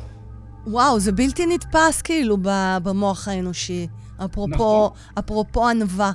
[0.68, 2.38] וואו, זה בלתי נתפס כאילו
[2.84, 3.88] במוח האנושי.
[4.26, 4.90] אפרופו, נכון.
[5.20, 6.12] אפרופו ענווה.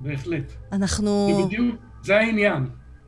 [0.00, 0.52] בהחלט.
[0.72, 1.28] אנחנו...
[1.40, 2.66] זה בדיוק, זה העניין.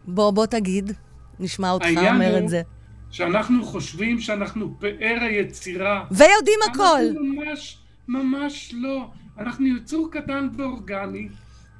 [0.08, 0.92] בוא, בוא תגיד,
[1.40, 2.62] נשמע אותך אומר את זה.
[3.10, 6.04] שאנחנו חושבים שאנחנו פאר היצירה.
[6.10, 6.82] ויודעים הכל.
[6.82, 9.10] אנחנו ממש, ממש לא.
[9.38, 11.28] אנחנו יצור קטן ואורגני,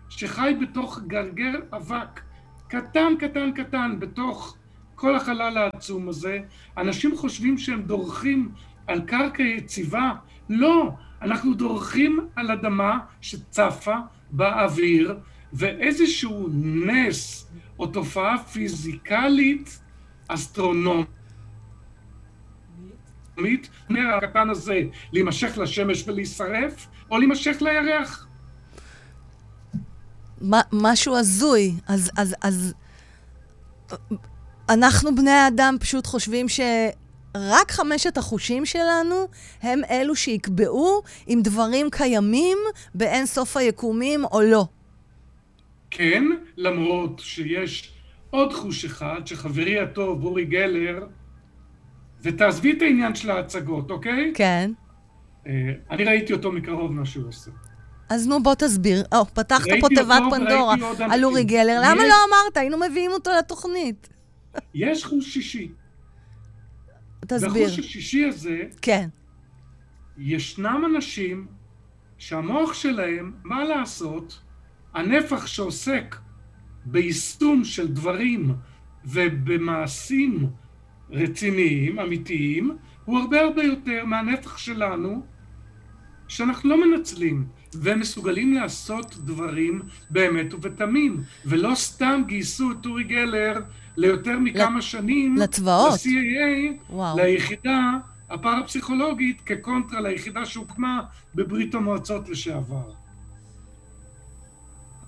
[0.09, 2.21] שחי בתוך גרגר אבק.
[2.69, 4.57] קטן, קטן, קטן, בתוך
[4.95, 6.39] כל החלל העצום הזה.
[6.79, 8.49] אנשים חושבים שהם דורכים
[8.87, 10.13] על קרקע יציבה.
[10.49, 10.91] לא,
[11.23, 13.97] אנחנו דורכים על אדמה שצפה
[14.31, 15.19] באוויר,
[15.53, 19.81] ואיזשהו נס או תופעה פיזיקלית
[20.29, 21.16] אסטרונומית
[23.37, 24.81] המקומית, הנר הקטן הזה
[25.13, 28.27] להימשך לשמש ולהישרף, או להימשך לירח.
[30.73, 31.73] משהו הזוי.
[31.89, 32.75] אז, אז, אז
[34.69, 36.47] אנחנו בני האדם פשוט חושבים
[37.37, 39.29] רק חמשת החושים שלנו
[39.63, 42.59] הם אלו שיקבעו אם דברים קיימים
[42.95, 44.65] באין סוף היקומים או לא.
[45.91, 46.25] כן,
[46.57, 47.93] למרות שיש
[48.31, 51.07] עוד חוש אחד שחברי הטוב אורי גלר,
[52.23, 54.33] ותעזבי את העניין של ההצגות, אוקיי?
[54.35, 54.71] כן.
[55.47, 55.53] אה,
[55.91, 57.51] אני ראיתי אותו מקרוב מה שהוא עושה.
[58.09, 59.05] אז נו, בוא תסביר.
[59.15, 61.81] או, פתחת פה תיבת פנדורה על אורי גלר.
[61.83, 62.57] למה לא אמרת?
[62.57, 64.09] היינו מביאים אותו לתוכנית.
[64.75, 65.69] יש חוש שישי.
[67.27, 67.63] תסביר.
[67.63, 69.09] והחוש השישי הזה, כן.
[70.19, 71.47] ישנם אנשים
[72.19, 74.41] שהמוח שלהם, מה לעשות,
[74.95, 76.17] הנפח שעוסק
[76.85, 78.55] ביישום של דברים
[79.05, 80.47] ובמעשים
[81.11, 85.23] רציניים, אמיתיים, הוא הרבה הרבה יותר מהנפח שלנו,
[86.29, 93.61] שאנחנו לא מנצלים, והם מסוגלים לעשות דברים באמת ובתמים, ולא סתם גייסו את אורי גלר
[93.97, 97.17] ליותר מכמה שנים, לצבאות, ל-CAA, וואו.
[97.17, 97.91] ליחידה
[98.31, 101.01] הפרפסיכולוגית כקונטרה ליחידה שהוקמה
[101.35, 102.91] בברית המועצות לשעבר.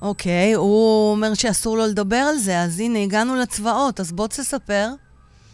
[0.02, 4.88] אוקיי, הוא אומר שאסור לו לדבר על זה, אז הנה, הגענו לצבאות, אז בוא תספר.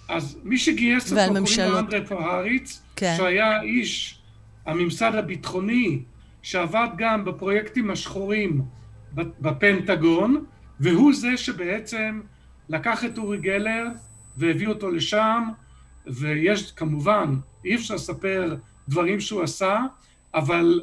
[0.08, 1.78] אז מי שגייס אותו קוראים לו.
[1.78, 3.14] אנדרי פהריץ, כן.
[3.16, 4.18] שהיה איש
[4.66, 6.02] הממסד הביטחוני,
[6.42, 8.62] שעבד גם בפרויקטים השחורים
[9.14, 10.44] בפנטגון,
[10.80, 12.20] והוא זה שבעצם
[12.68, 13.86] לקח את אורי גלר
[14.36, 15.42] והביא אותו לשם,
[16.06, 18.56] ויש כמובן, אי אפשר לספר
[18.88, 19.80] דברים שהוא עשה,
[20.34, 20.80] אבל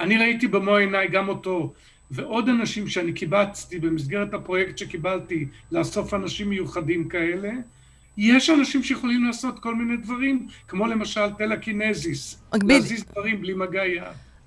[0.00, 1.72] אני ראיתי במו עיניי גם אותו
[2.10, 7.50] ועוד אנשים שאני קיבצתי במסגרת הפרויקט שקיבלתי לאסוף אנשים מיוחדים כאלה.
[8.16, 12.76] יש אנשים שיכולים לעשות כל מיני דברים, כמו למשל טלקינזיס, מקביל.
[12.76, 14.02] להזיז דברים בלי מגע יד.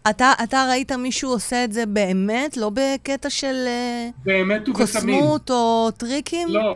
[0.10, 2.58] אתה, אתה ראית מישהו עושה את זה באמת?
[2.58, 4.73] לא בקטע של אה, באמת ובתמים.
[4.75, 6.47] קוסמות או טריקים?
[6.47, 6.75] לא,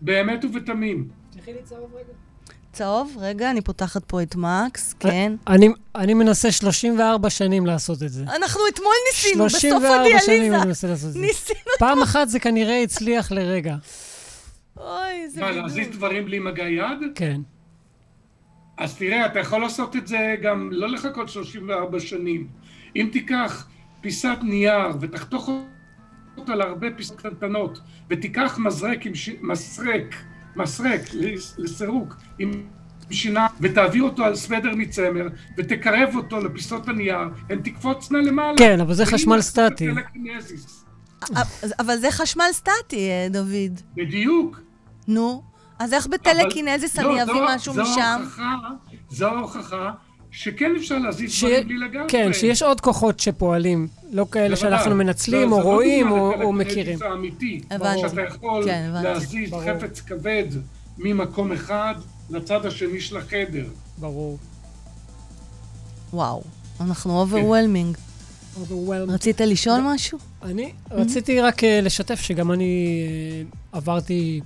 [0.00, 1.08] באמת ובתמים.
[2.72, 5.32] צהוב, רגע, אני פותחת פה את מקס, כן.
[5.46, 8.22] אני, אני מנסה 34 שנים לעשות את זה.
[8.22, 10.56] אנחנו אתמול ניסינו, בסוף 34 שנים הדיאליזה.
[10.56, 11.18] אני מנסה לעשות את זה.
[11.18, 11.60] ניסינו.
[11.78, 13.76] פעם אחת זה כנראה הצליח לרגע.
[14.82, 15.62] אוי, זה מה, בידוד.
[15.62, 16.98] להזיז דברים בלי מגע יד?
[17.14, 17.40] כן.
[18.78, 22.46] אז תראה, אתה יכול לעשות את זה גם לא לחכות 34 שנים.
[22.96, 23.66] אם תיקח
[24.00, 25.50] פיסת נייר ותחתוך
[26.36, 27.78] אותה להרבה פיסות קטנות,
[28.10, 29.30] ותיקח מזרק עם ש...
[29.42, 30.14] מסרק,
[30.56, 32.50] מסרק לס- לסירוק עם
[33.10, 35.26] שינה, ותעביר אותו על סוודר מצמר,
[35.58, 37.18] ותקרב אותו לפיסות הנייר,
[37.50, 38.58] הן תקפוצנה למעלה.
[38.58, 39.88] כן, אבל זה חשמל עשית סטטי.
[41.78, 43.80] אבל זה חשמל סטטי, אה, דוד.
[43.96, 44.60] בדיוק.
[45.08, 45.42] נו,
[45.78, 48.00] אז איך בטלקינזיס אבל- אני לא, אביא משהו זו משם?
[48.00, 48.54] ההוכחה,
[49.10, 49.90] זו ההוכחה
[50.30, 51.44] שכן אפשר להזיז ש...
[51.44, 52.32] דברים בלי לגעת כן, בהם.
[52.32, 54.56] שיש עוד כוחות שפועלים, לא כאלה.
[54.56, 56.98] שאנחנו מנצלים, לא, או זה לא רואים, או, או מכירים.
[57.02, 58.00] האמיתי, הבנתי.
[58.08, 59.08] שאתה יכול כן, הבנתי.
[59.08, 59.62] להזיז ברור.
[59.62, 60.44] חפץ כבד
[60.98, 61.94] ממקום אחד
[62.30, 63.64] לצד השני של החדר.
[63.98, 64.38] ברור.
[66.12, 66.42] וואו,
[66.80, 67.96] אנחנו overwhelming.
[68.56, 69.12] Overwhelmed.
[69.12, 70.18] רצית לשאול משהו?
[70.42, 73.00] אני רציתי רק אה, לשתף שגם אני
[73.72, 74.40] אה, עברתי,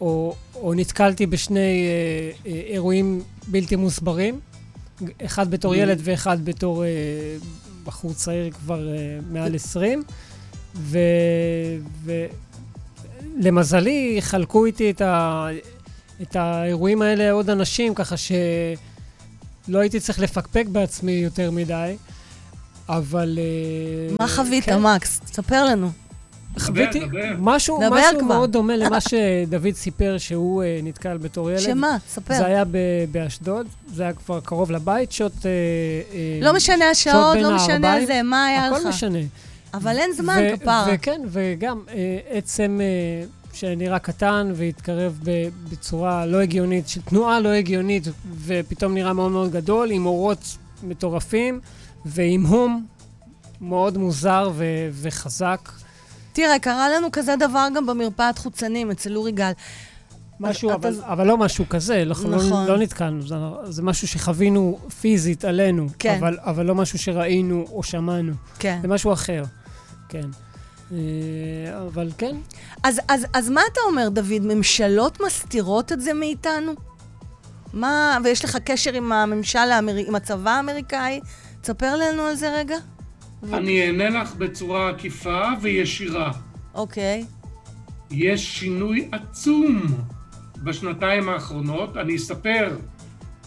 [0.00, 4.40] או, או נתקלתי בשני אה, אה, אירועים בלתי מוסברים,
[5.24, 5.76] אחד בתור Mhm.
[5.76, 6.88] ילד ואחד בתור אה,
[7.84, 8.94] בחור צעיר כבר אה,
[9.30, 10.02] מעל 20,
[10.76, 10.98] ו...
[13.36, 15.46] ולמזלי חלקו איתי את, ה...
[16.22, 21.96] את האירועים האלה עוד אנשים, ככה שלא הייתי צריך לפקפק בעצמי יותר מדי.
[22.88, 23.38] אבל...
[23.38, 24.80] אה, מה חווית, כן.
[24.80, 25.20] מקס?
[25.20, 25.90] תספר לנו.
[26.58, 27.00] חוויתי.
[27.38, 28.28] משהו, דבר משהו כבר.
[28.28, 31.60] מאוד דומה למה שדוד סיפר שהוא אה, נתקל בתור ילד.
[31.60, 31.96] שמה?
[32.08, 32.34] ספר.
[32.34, 32.76] זה היה ב-
[33.12, 35.46] באשדוד, זה היה כבר קרוב לבית, שעות...
[35.46, 35.50] אה,
[36.14, 38.06] אה, לא משנה שעות השעות, לא משנה.
[38.06, 38.76] זה, מה היה לך?
[38.78, 39.18] הכל משנה.
[39.74, 40.86] אבל אין זמן, ו- כפרה.
[40.92, 41.94] וכן, וגם אה,
[42.30, 48.04] עצם אה, שנראה קטן והתקרב ב- בצורה לא הגיונית, של תנועה לא הגיונית,
[48.44, 51.60] ופתאום נראה מאוד מאוד גדול, עם אורות מטורפים,
[52.04, 52.86] ועם הום
[53.60, 55.68] מאוד מוזר ו- וחזק.
[56.38, 59.50] תראה, קרה לנו כזה דבר גם במרפאת חוצנים אצל אורי גל.
[60.40, 62.30] משהו, אתה- אבל, אבל לא משהו כזה, לא, נכון.
[62.30, 66.16] לא, לא נתקלנו, זה, זה משהו שחווינו פיזית עלינו, כן.
[66.18, 68.78] אבל, אבל לא משהו שראינו או שמענו, כן.
[68.82, 69.44] זה משהו אחר,
[70.08, 70.28] כן.
[70.92, 70.96] אה,
[71.86, 72.36] אבל כן,
[72.82, 74.40] אז, אז, אז מה אתה אומר, דוד?
[74.42, 76.72] ממשלות מסתירות את זה מאיתנו?
[77.72, 79.94] מה, ויש לך קשר עם הממשל, האמר...
[80.06, 81.20] עם הצבא האמריקאי?
[81.60, 82.76] תספר לנו על זה רגע.
[83.42, 86.32] אני אענה לך בצורה עקיפה וישירה.
[86.74, 87.24] אוקיי.
[88.10, 89.86] יש שינוי עצום
[90.62, 91.96] בשנתיים האחרונות.
[91.96, 92.76] אני אספר,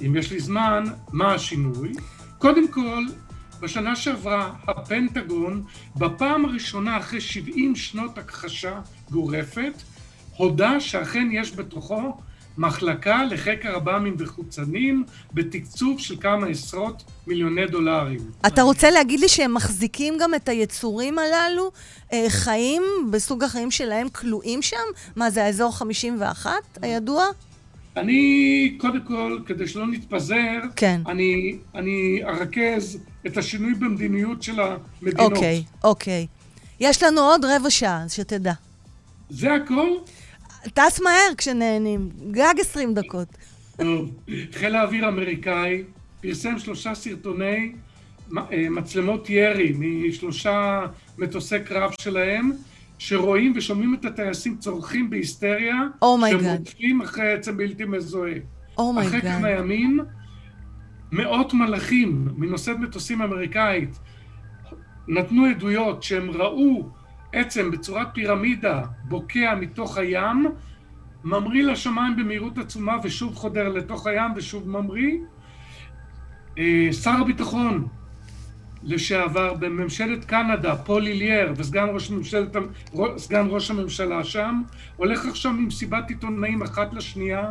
[0.06, 1.92] אם יש לי זמן, מה השינוי.
[2.38, 3.04] קודם כל,
[3.60, 5.64] בשנה שעברה הפנטגון,
[5.96, 8.80] בפעם הראשונה אחרי 70 שנות הכחשה
[9.12, 9.74] גורפת,
[10.38, 12.18] הודה שאכן יש בתוכו
[12.58, 18.20] מחלקה לחקר עב"מים וחוצנים בתקצוב של כמה עשרות מיליוני דולרים.
[18.48, 21.72] אתה רוצה להגיד לי שהם מחזיקים גם את היצורים הללו,
[22.14, 24.78] אה, חיים בסוג החיים שלהם כלואים שם?
[25.16, 27.26] מה, זה האזור 51 הידוע?
[27.98, 31.02] אני, קודם כל, כדי שלא נתפזר, כן.
[31.08, 35.32] אני, אני ארכז את השינוי במדיניות של המדינות.
[35.32, 36.28] אוקיי, אוקיי.
[36.80, 38.54] יש לנו עוד רבע שעה, שתדע.
[39.30, 39.90] זה הכל?
[40.70, 43.28] טס מהר כשנהנים, גג 20 דקות.
[44.52, 45.84] חיל האוויר האמריקאי
[46.22, 47.72] פרסם שלושה סרטוני
[48.38, 50.82] אה, מצלמות ירי משלושה
[51.18, 52.52] מטוסי קרב שלהם,
[52.98, 56.06] שרואים ושומעים את הטייסים צורחים בהיסטריה, Oh
[56.66, 58.34] שהם אחרי עצם בלתי מזוהה.
[58.78, 59.16] oh my god.
[59.16, 60.00] אחרי כמה ימים,
[61.12, 64.00] מאות מלחים מנושאת מטוסים אמריקאית
[65.08, 66.90] נתנו עדויות שהם ראו
[67.34, 70.46] עצם בצורת פירמידה בוקע מתוך הים,
[71.24, 75.18] ממריא לשמיים במהירות עצומה ושוב חודר לתוך הים ושוב ממריא.
[76.58, 77.88] אה, שר הביטחון
[78.84, 82.56] לשעבר בממשלת קנדה, פול הלייר, וסגן ראש, ממשלת,
[83.18, 84.62] סגן ראש הממשלה שם,
[84.98, 87.50] הולך עכשיו ממסיבת עיתונאים אחת לשנייה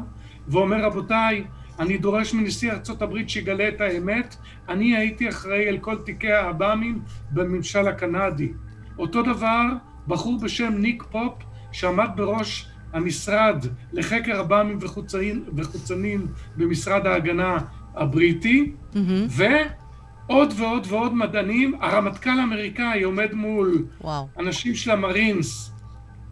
[0.49, 1.45] ואומר, רבותיי,
[1.79, 4.37] אני דורש מנשיא ארצות הברית שיגלה את האמת,
[4.69, 8.53] אני הייתי אחראי על כל תיקי העב"מים בממשל הקנדי.
[9.01, 9.63] אותו דבר,
[10.09, 11.33] בחור בשם ניק פופ,
[11.73, 17.59] שעמד בראש המשרד לחקר עב"מים וחוצנים, וחוצנים במשרד ההגנה
[17.95, 19.27] הבריטי, מהמם.
[19.31, 21.75] ועוד ועוד ועוד מדענים.
[21.81, 24.29] הרמטכ"ל האמריקאי עומד מול וואו.
[24.39, 25.73] אנשים של המרינס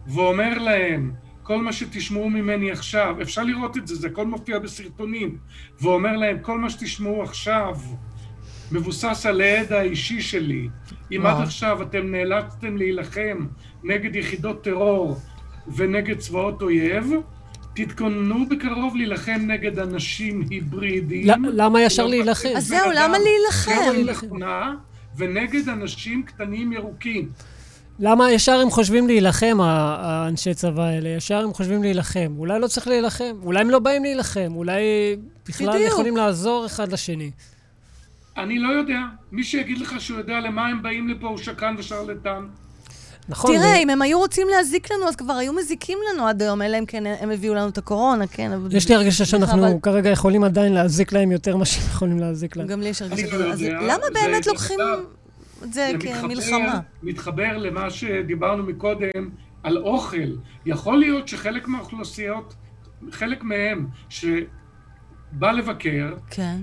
[0.07, 1.11] ואומר להם,
[1.43, 5.37] כל מה שתשמעו ממני עכשיו, אפשר לראות את זה, זה הכל מופיע בסרטונים,
[5.81, 7.75] ואומר להם, כל מה שתשמעו עכשיו
[8.71, 10.69] מבוסס על הידע האישי שלי.
[11.11, 11.25] אם.
[11.25, 13.45] עד עכשיו אתם נאלצתם להילחם
[13.83, 15.17] נגד יחידות טרור
[15.75, 17.11] ונגד צבאות אויב,
[17.75, 21.27] תתכוננו בקרוב להילחם נגד אנשים היברידיים.
[21.45, 22.49] למה ישר לא להילחם?
[22.55, 23.91] אז זהו, למה להילחם?
[25.17, 27.29] ונגד אנשים קטנים ירוקים.
[27.99, 31.09] למה ישר הם חושבים להילחם, האנשי צבא האלה?
[31.09, 32.33] ישר הם חושבים להילחם.
[32.37, 34.81] אולי לא צריך להילחם, אולי הם לא באים להילחם, אולי
[35.49, 35.87] בכלל בדיוק.
[35.91, 37.31] יכולים לעזור אחד לשני.
[38.39, 38.99] אני לא יודע.
[39.31, 42.43] מי שיגיד לך שהוא יודע למה הם באים לפה הוא שקרן ושרלטן.
[43.29, 46.41] נכון, תראה, ו- אם הם היו רוצים להזיק לנו, אז כבר היו מזיקים לנו עד
[46.41, 48.51] היום, אלא אם כן הם הביאו לנו את הקורונה, כן.
[48.51, 52.19] אבל- יש לי הרגשה שאנחנו אבל- כרגע יכולים עדיין להזיק להם יותר ממה שהם יכולים
[52.19, 52.67] להזיק להם.
[52.67, 53.37] גם לי יש הרגשה.
[53.37, 53.61] לא אז.
[53.61, 54.79] למה זה- באמת זה לוקחים
[55.63, 56.79] את זה זה כמלחמה?
[57.03, 59.29] מתחבר למה שדיברנו מקודם
[59.63, 60.17] על אוכל.
[60.65, 62.53] יכול להיות שחלק מהאוכלוסיות,
[63.11, 66.57] חלק מהם שבא לבקר, כן.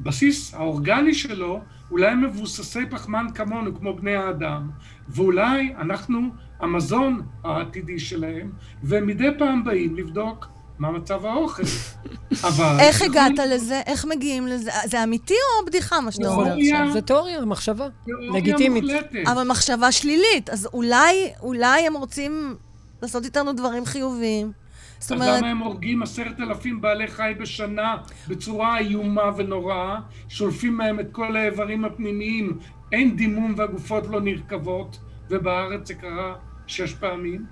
[0.00, 1.60] הבסיס האורגני שלו
[1.90, 4.70] אולי הם מבוססי פחמן כמונו, כמו בני האדם,
[5.08, 6.20] ואולי אנחנו
[6.60, 8.50] המזון העתידי שלהם,
[8.84, 10.46] ומדי פעם באים לבדוק
[10.78, 11.62] מה מצב האוכל.
[12.48, 12.76] אבל...
[12.80, 13.80] איך הגעת לזה?
[13.86, 14.70] איך מגיעים לזה?
[14.84, 16.56] זה אמיתי או בדיחה, מה שאתה אומר.
[16.58, 16.92] עכשיו?
[16.92, 17.88] זה תיאוריה, מחשבה.
[18.34, 18.84] לגיטימית.
[18.84, 19.28] מוחלטת.
[19.28, 22.56] אבל מחשבה שלילית, אז אולי, אולי הם רוצים
[23.02, 24.52] לעשות איתנו דברים חיוביים.
[25.00, 27.96] זאת אז אומרת, למה הם הורגים עשרת אלפים בעלי חי בשנה
[28.28, 32.58] בצורה איומה ונוראה, שולפים מהם את כל האיברים הפנימיים,
[32.92, 34.98] אין דימום והגופות לא נרקבות,
[35.30, 36.34] ובארץ זה קרה
[36.66, 37.46] שש פעמים.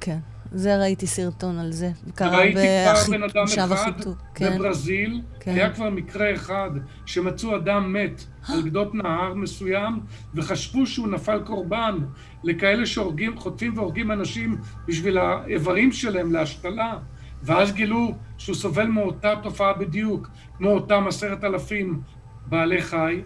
[0.00, 0.18] כן,
[0.54, 1.90] זה ראיתי סרטון על זה.
[2.14, 3.92] קרה ראיתי כבר בן אדם אחד.
[4.34, 4.58] כן.
[4.58, 5.50] בברזיל, כן.
[5.50, 6.70] היה כבר מקרה אחד
[7.06, 10.00] שמצאו אדם מת על גדות נהר מסוים,
[10.34, 11.98] וחשבו שהוא נפל קורבן
[12.44, 14.56] לכאלה שהורגים, חוטפים והורגים אנשים
[14.88, 16.98] בשביל האיברים שלהם להשתלה,
[17.42, 22.00] ואז גילו שהוא סובל מאותה תופעה בדיוק, כמו אותם עשרת אלפים
[22.46, 23.20] בעלי חי.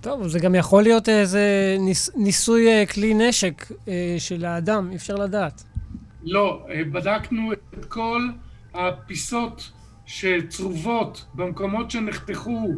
[0.00, 4.96] טוב, זה גם יכול להיות איזה ניס, ניסוי אה, כלי נשק אה, של האדם, אי
[4.96, 5.62] אפשר לדעת.
[6.26, 8.28] לא, אה, בדקנו את כל
[8.74, 9.72] הפיסות
[10.06, 12.68] שצרובות במקומות שנחתכו,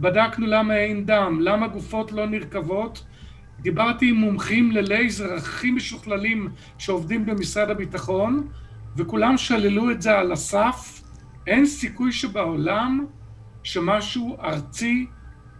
[0.00, 3.04] בדקנו למה אין דם, למה גופות לא נרקבות.
[3.60, 8.48] דיברתי עם מומחים ללייזר הכי משוכללים שעובדים במשרד הביטחון,
[8.96, 11.02] וכולם שללו את זה על הסף.
[11.46, 13.06] אין סיכוי שבעולם
[13.62, 15.06] שמשהו ארצי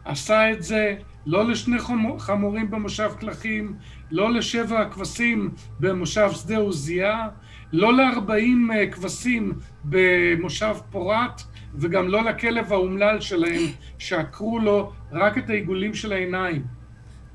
[0.05, 3.75] עשה את זה, לא לשני חמו- חמורים במושב קלחים,
[4.12, 7.29] לא לשבע כבשים במושב שדה עוזיה,
[7.72, 9.53] לא לארבעים אה, כבשים
[9.85, 11.42] במושב פורת,
[11.75, 13.62] וגם לא לכלב האומלל שלהם,
[13.98, 16.64] שעקרו לו רק את העיגולים של העיניים.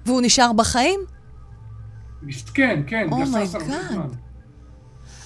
[0.05, 0.99] והוא נשאר בחיים?
[2.21, 3.65] מסכן, כן, Oh גסס הרבה.
[3.89, 4.07] זמן.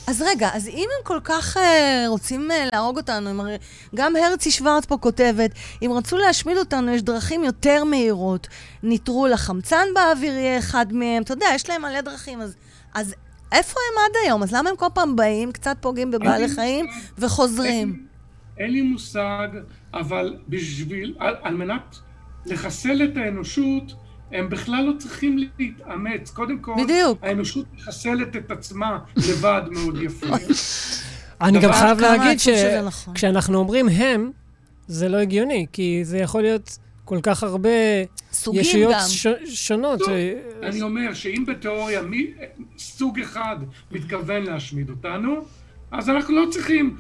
[0.08, 1.60] אז רגע, אז אם הם כל כך uh,
[2.08, 3.58] רוצים uh, להרוג אותנו, הם הרי-
[3.96, 8.48] גם הרצי שוורץ פה כותבת, אם רצו להשמיד אותנו, יש דרכים יותר מהירות.
[8.84, 12.56] ניטרול החמצן באוויר יהיה אחד מהם, אתה יודע, יש להם מלא דרכים, אז,
[12.94, 13.16] אז
[13.52, 14.44] איפה הם עד היום?
[14.44, 16.86] אז למה הם כל פעם באים, קצת פוגעים בבעלי חיים
[17.18, 18.06] וחוזרים?
[18.58, 19.48] אין לי מושג,
[19.94, 21.96] אבל בשביל, על, על מנת
[22.46, 23.94] לחסל את האנושות,
[24.32, 26.32] הם בכלל לא צריכים להתאמץ.
[26.32, 27.20] קודם כל, בדיוק.
[27.22, 30.28] האנושות מחסלת את עצמה לבד מאוד יפה.
[31.42, 33.56] אני גם חייב להגיד שכשאנחנו נכון.
[33.56, 34.32] אומרים הם,
[34.88, 37.70] זה לא הגיוני, כי זה יכול להיות כל כך הרבה
[38.54, 39.28] ישויות ש...
[39.46, 40.02] שונות.
[40.02, 40.08] לא,
[40.64, 42.28] אני אומר שאם בתיאוריה מי,
[42.78, 43.58] סוג אחד
[43.92, 45.36] מתכוון להשמיד אותנו,
[45.92, 46.98] אז אנחנו לא צריכים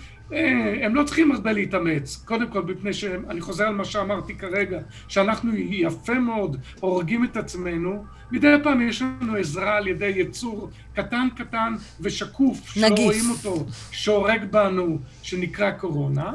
[0.81, 5.55] הם לא צריכים הרבה להתאמץ, קודם כל מפני שאני חוזר על מה שאמרתי כרגע, שאנחנו
[5.55, 11.73] יפה מאוד הורגים את עצמנו, מדי פעם יש לנו עזרה על ידי יצור קטן קטן
[12.01, 16.31] ושקוף, שלא רואים אותו, שהורג בנו, שנקרא קורונה,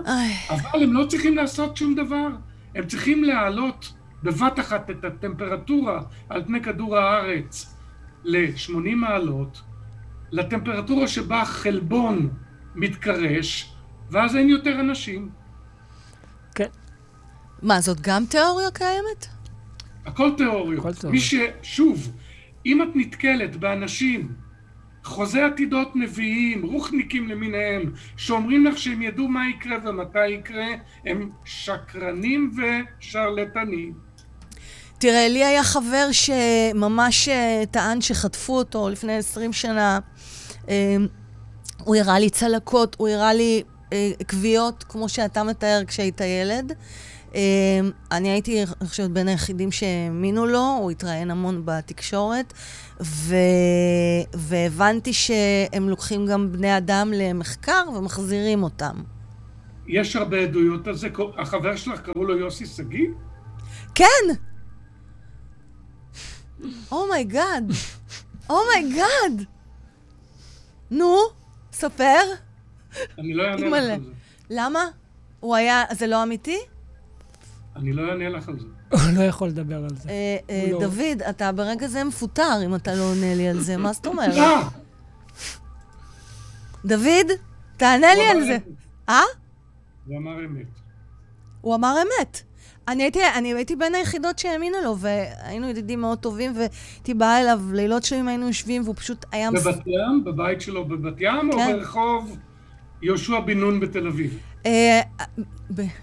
[0.51, 2.29] אבל הם לא צריכים לעשות שום דבר,
[2.75, 7.77] הם צריכים להעלות בבת אחת את הטמפרטורה על פני כדור הארץ
[8.25, 9.63] ל-80 מעלות,
[10.33, 12.29] לטמפרטורה שבה חלבון
[12.75, 13.76] מתקרש,
[14.11, 15.29] ואז אין יותר אנשים.
[16.55, 16.69] כן.
[17.63, 19.27] מה, זאת גם תיאוריה קיימת?
[20.07, 20.81] הכל תיאוריות.
[20.81, 21.05] הכל תיאוריות.
[21.05, 21.35] מי ש...
[21.63, 22.13] שוב,
[22.67, 24.33] אם את נתקלת באנשים,
[25.05, 30.67] חוזי עתידות נביאים, רוחניקים למיניהם, שאומרים לך שהם ידעו מה יקרה ומתי יקרה,
[31.07, 33.95] הם שקרנים ושרלטנים.
[34.99, 39.99] תראה, לי היה חבר שממש אה, טען שחטפו אותו לפני עשרים שנה.
[40.69, 40.97] אה,
[41.85, 46.73] הוא הראה לי צלקות, הוא הראה לי אה, כוויות, כמו שאתה מתאר כשהיית ילד.
[47.35, 47.41] אה,
[48.13, 52.53] אני הייתי, אני חושבת, בין היחידים שהאמינו לו, הוא התראיין המון בתקשורת,
[53.01, 53.35] ו...
[54.35, 59.03] והבנתי שהם לוקחים גם בני אדם למחקר ומחזירים אותם.
[59.87, 61.09] יש הרבה עדויות על זה.
[61.39, 63.09] החבר שלך קראו לו יוסי שגיא?
[63.95, 64.07] כן!
[66.93, 67.73] אומייגאד!
[68.51, 69.45] אומייגאד!
[70.91, 71.17] נו,
[71.73, 72.46] ספר.
[73.19, 74.11] אני לא אענה לך על זה.
[74.51, 74.81] למה?
[75.41, 75.85] הוא היה...
[75.93, 76.59] זה לא אמיתי?
[77.77, 78.67] אני לא אענה לך על זה.
[78.91, 80.09] הוא לא יכול לדבר על זה.
[80.09, 83.77] אה, אה, לא- דוד, אתה ברגע זה מפוטר אם אתה לא עונה לי על זה,
[83.77, 84.65] מה זאת אומרת?
[86.85, 87.27] דוד,
[87.77, 88.59] תענה לי על זה.
[89.09, 89.21] אה?
[90.07, 90.67] הוא אמר אמת.
[91.61, 92.43] הוא אמר אמת.
[92.89, 97.61] אני הייתי, אני הייתי בין היחידות שהאמינו לו, והיינו ידידים מאוד טובים, והייתי באה אליו
[97.73, 99.51] לילות שלמים היינו יושבים, והוא פשוט היה...
[99.51, 100.25] בבת ים?
[100.25, 101.51] בבית שלו בבת ים?
[101.53, 101.75] כן.
[101.75, 102.37] או ברחוב
[103.03, 104.39] יהושע בן נון בתל אביב?
[104.67, 105.01] אה,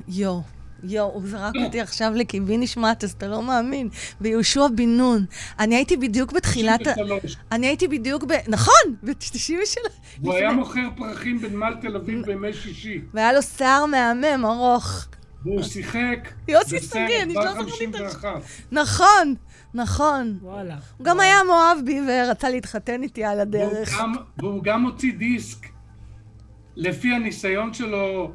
[0.08, 0.42] יואו.
[0.84, 3.90] יואו, הוא זרק אותי עכשיו לקיבינישמט, אז אתה לא מאמין.
[4.22, 5.26] ביהושע בן נון.
[5.60, 6.82] אני הייתי בדיוק בתחילת...
[6.82, 7.38] 93.
[7.52, 8.34] אני הייתי בדיוק ב...
[8.48, 9.78] נכון, ב-93.
[10.22, 13.02] הוא היה מוכר פרחים בנמל תל אביב בימי שישי.
[13.14, 15.06] והיה לו שיער מהמם, ארוך.
[15.46, 18.26] והוא שיחק יוסי שגיא, אני לא זוכרת את
[18.72, 19.36] נכון,
[19.74, 20.38] נכון.
[20.42, 20.76] וואלה.
[20.98, 24.02] הוא גם היה מאוהב בי ורצה להתחתן איתי על הדרך.
[24.38, 25.73] והוא גם הוציא דיסק.
[26.76, 28.32] לפי הניסיון שלו,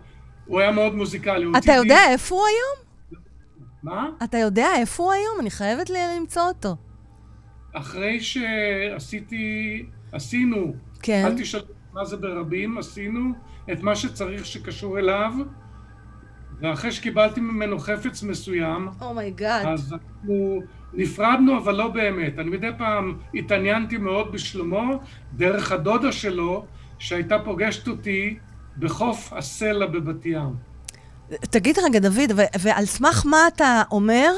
[0.47, 1.47] הוא היה מאוד מוזיקלי.
[1.59, 2.89] אתה יודע איפה הוא היום?
[3.83, 4.09] מה?
[4.25, 5.37] אתה יודע איפה הוא היום?
[5.41, 6.77] אני חייבת למצוא אותו.
[7.73, 10.73] אחרי שעשיתי, עשינו,
[11.03, 11.25] כן.
[11.27, 13.33] אל תשאלו מה זה ברבים, עשינו
[13.73, 15.33] את מה שצריך שקשור אליו.
[16.61, 19.65] ואחרי שקיבלתי ממנו חפץ מסוים, oh my god.
[19.65, 22.39] Oh אז אנחנו נפרדנו, אבל לא באמת.
[22.39, 25.01] אני מדי פעם התעניינתי מאוד בשלומו,
[25.33, 26.67] דרך הדודה שלו,
[26.99, 28.39] שהייתה פוגשת אותי
[28.79, 30.55] בחוף הסלע בבת ים.
[31.41, 34.33] תגיד רגע, דוד, ועל סמך מה אתה אומר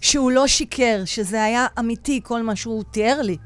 [0.00, 3.36] שהוא לא שיקר, שזה היה אמיתי, כל מה שהוא תיאר לי?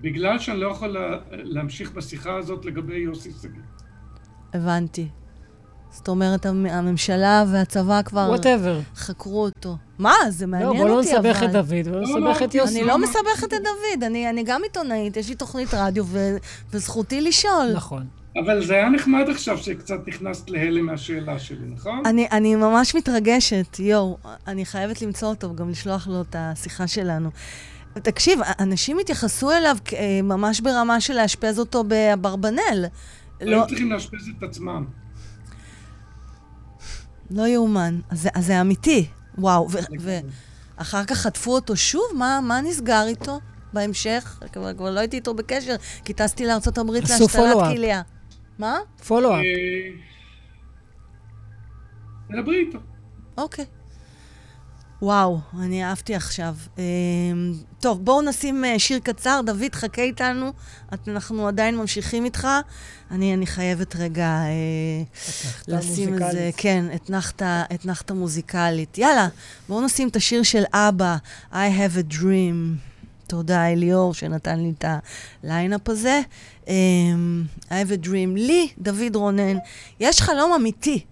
[0.00, 0.96] בגלל שאני לא יכול
[1.30, 3.60] להמשיך בשיחה הזאת לגבי יוסי שגיא.
[4.54, 5.08] הבנתי.
[5.90, 8.26] זאת אומרת, הממשלה והצבא כבר...
[8.28, 8.80] whatever.
[8.96, 9.76] חקרו אותו.
[9.98, 10.12] מה?
[10.28, 10.88] זה לא, מעניין אותי, אבל...
[10.88, 12.78] לא, בוא לא נסבך את דוד, בוא לא, נסבך את יוסי.
[12.78, 16.04] אני לא מסבכת את דוד, אני גם עיתונאית, יש לי תוכנית רדיו,
[16.72, 17.72] וזכותי לשאול.
[17.74, 18.06] נכון.
[18.36, 22.02] אבל זה היה נחמד עכשיו שקצת נכנסת להלם מהשאלה שלי, נכון?
[22.06, 27.30] אני, אני ממש מתרגשת, יואו, אני חייבת למצוא אותו וגם לשלוח לו את השיחה שלנו.
[27.94, 29.76] תקשיב, אנשים התייחסו אליו
[30.22, 32.84] ממש ברמה של לאשפז אותו באברבנל.
[33.40, 33.64] הם לא...
[33.68, 34.84] צריכים לאשפז את עצמם.
[37.30, 38.00] לא יאומן.
[38.10, 39.06] אז, אז זה אמיתי.
[39.38, 39.68] וואו.
[40.78, 42.02] ואחר כך חטפו אותו שוב?
[42.14, 43.40] מה, מה נסגר איתו
[43.72, 44.40] בהמשך?
[44.52, 48.02] כבר, כבר לא הייתי איתו בקשר, כי טסתי לארה"ב להשתלת כליה.
[48.58, 48.78] מה?
[49.06, 49.34] פולו-אפ.
[52.30, 52.78] אה, דברי איתו.
[53.38, 53.64] אוקיי.
[55.02, 56.54] וואו, אני אהבתי עכשיו.
[56.78, 56.84] אה,
[57.80, 59.40] טוב, בואו נשים אה, שיר קצר.
[59.46, 60.52] דוד, חכה איתנו.
[61.08, 62.48] אנחנו עדיין ממשיכים איתך.
[63.10, 65.02] אני, אני חייבת רגע אה,
[65.68, 66.84] לשים את זה, כן,
[67.74, 68.98] אתנחתה מוזיקלית.
[68.98, 69.28] יאללה,
[69.68, 71.16] בואו נשים את השיר של אבא,
[71.52, 72.78] I have a dream.
[73.26, 74.84] תודה, אליאור, שנתן לי את
[75.44, 76.20] הליינאפ הזה.
[76.64, 76.68] Um,
[77.68, 78.36] I have a dream.
[78.36, 79.56] לי, דוד רונן,
[80.00, 81.04] יש חלום אמיתי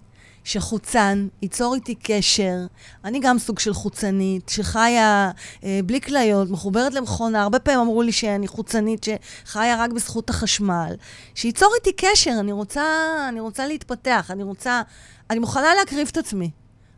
[0.46, 2.56] שחוצן ייצור איתי קשר.
[3.04, 5.30] אני גם סוג של חוצנית, שחיה
[5.64, 7.42] אה, בלי כליות, מחוברת למכונה.
[7.42, 9.06] הרבה פעמים אמרו לי שאני חוצנית,
[9.44, 10.94] שחיה רק בזכות החשמל.
[11.34, 12.84] שייצור איתי קשר, אני רוצה,
[13.28, 14.82] אני רוצה להתפתח, אני רוצה...
[15.30, 16.50] אני מוכנה להקריב את עצמי.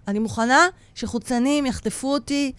[0.09, 2.53] אני מוכנה שחוצנים יחטפו אותי.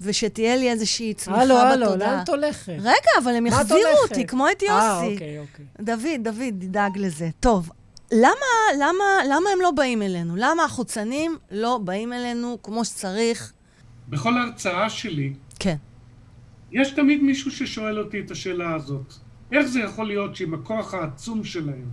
[0.00, 1.72] ושתהיה לי איזושהי צמיחה הלו, בתודעה.
[1.72, 2.72] הלו, לאן את הולכת?
[2.78, 4.72] רגע, אבל הם יחזירו אותי, כמו את יוסי.
[4.74, 5.64] אה, אוקיי, אוקיי.
[5.80, 7.28] דוד, דוד, תדאג לזה.
[7.40, 7.70] טוב,
[8.16, 10.36] למה, למה, למה הם לא באים אלינו?
[10.36, 13.52] למה החוצנים לא באים אלינו כמו שצריך?
[14.08, 15.76] בכל הרצאה שלי, כן.
[16.72, 19.14] יש תמיד מישהו ששואל אותי את השאלה הזאת.
[19.52, 21.88] איך זה יכול להיות שעם הכוח העצום שלהם,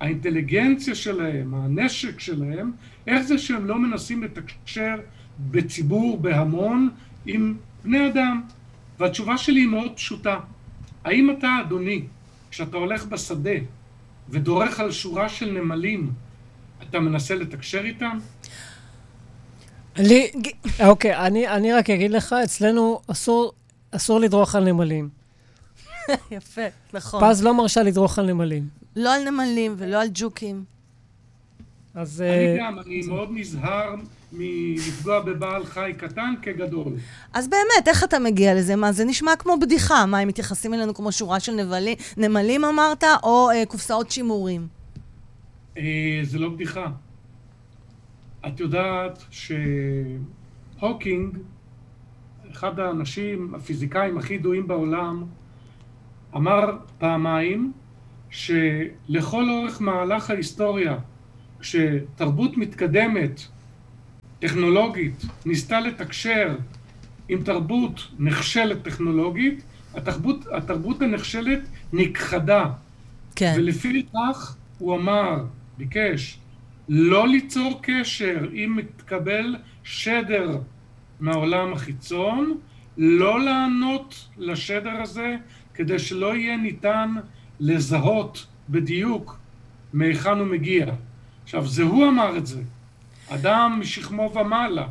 [0.00, 2.72] האינטליגנציה שלהם, הנשק שלהם,
[3.06, 4.94] איך זה שהם לא מנסים לתקשר
[5.38, 6.88] בציבור, בהמון,
[7.26, 8.42] עם בני אדם?
[8.98, 10.40] והתשובה שלי היא מאוד פשוטה.
[11.04, 12.02] האם אתה, אדוני,
[12.50, 13.58] כשאתה הולך בשדה
[14.30, 16.12] ודורך על שורה של נמלים,
[16.82, 18.18] אתה מנסה לתקשר איתם?
[19.96, 20.30] לי,
[20.84, 23.52] אוקיי, אני, אני רק אגיד לך, אצלנו אסור,
[23.90, 25.08] אסור לדרוך על נמלים.
[26.30, 26.62] יפה,
[26.92, 27.30] נכון.
[27.30, 28.68] פז לא מרשה לדרוך על נמלים.
[28.96, 30.64] לא על נמלים ולא על ג'וקים.
[31.94, 32.20] אז...
[32.22, 33.94] אני אה, גם, אני מאוד נזהר
[34.32, 36.92] מלפגוע בבעל חי קטן כגדול.
[37.32, 38.76] אז באמת, איך אתה מגיע לזה?
[38.76, 40.06] מה, זה נשמע כמו בדיחה.
[40.06, 44.68] מה, הם מתייחסים אלינו כמו שורה של נבלי, נמלים, אמרת, או אה, קופסאות שימורים?
[45.78, 46.86] אה, זה לא בדיחה.
[48.46, 49.24] את יודעת
[50.80, 51.38] שהוקינג,
[52.52, 55.24] אחד האנשים, הפיזיקאים הכי ידועים בעולם,
[56.36, 57.72] אמר פעמיים
[58.30, 60.98] שלכל אורך מהלך ההיסטוריה,
[61.60, 63.40] כשתרבות מתקדמת,
[64.38, 66.56] טכנולוגית, ניסתה לתקשר
[67.28, 69.62] עם תרבות נכשלת טכנולוגית,
[69.94, 71.60] התרבות, התרבות הנחשלת
[71.92, 72.64] נכחדה.
[73.36, 73.54] כן.
[73.56, 75.44] ולפי כך הוא אמר,
[75.78, 76.38] ביקש,
[76.88, 80.58] לא ליצור קשר אם מתקבל שדר
[81.20, 82.58] מהעולם החיצון,
[82.96, 85.36] לא לענות לשדר הזה
[85.74, 87.14] כדי שלא יהיה ניתן
[87.60, 89.38] לזהות בדיוק
[89.92, 90.86] מהיכן הוא מגיע.
[91.48, 92.62] עכשיו, זה הוא אמר את זה,
[93.28, 94.86] אדם משכמו ומעלה.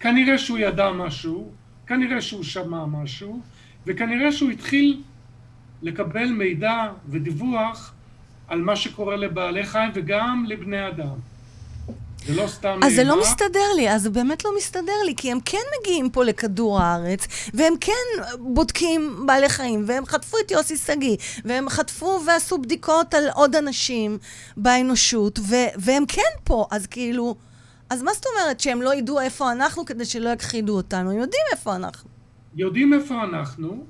[0.00, 1.52] כנראה שהוא ידע משהו,
[1.86, 3.40] כנראה שהוא שמע משהו,
[3.86, 5.02] וכנראה שהוא התחיל
[5.82, 7.92] לקבל מידע ודיווח
[8.48, 11.16] על מה שקורה לבעלי חיים וגם לבני אדם.
[12.26, 13.20] זה לא סתם אז זה לא.
[13.20, 17.26] מסתדר לי, אז זה באמת לא מסתדר לי, כי הם כן מגיעים פה לכדור הארץ,
[17.54, 23.24] והם כן בודקים בעלי חיים, והם חטפו את יוסי שגיא, והם חטפו ועשו בדיקות על
[23.34, 24.18] עוד אנשים
[24.56, 27.36] באנושות, ו- והם כן פה, אז כאילו...
[27.90, 31.10] אז מה זאת אומרת שהם לא ידעו איפה אנחנו כדי שלא יכחידו אותנו?
[31.10, 32.08] הם יודעים איפה אנחנו.
[32.56, 33.84] יודעים איפה אנחנו,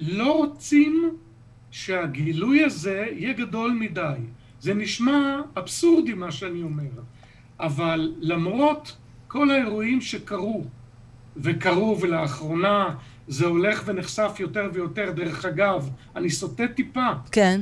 [0.00, 1.16] לא רוצים
[1.70, 4.14] שהגילוי הזה יהיה גדול מדי.
[4.64, 6.90] זה נשמע אבסורדי מה שאני אומר,
[7.60, 8.96] אבל למרות
[9.28, 10.64] כל האירועים שקרו,
[11.36, 12.94] וקרו ולאחרונה
[13.28, 17.08] זה הולך ונחשף יותר ויותר, דרך אגב, אני סוטה טיפה.
[17.32, 17.60] כן,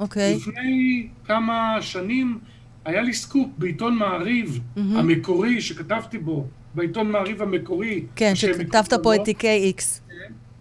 [0.00, 0.36] אוקיי.
[0.36, 2.38] לפני כמה שנים
[2.84, 8.04] היה לי סקופ בעיתון מעריב המקורי שכתבתי בו, בעיתון מעריב המקורי.
[8.16, 9.20] כן, שכתבת פה את.
[9.24, 10.00] תיקי איקס.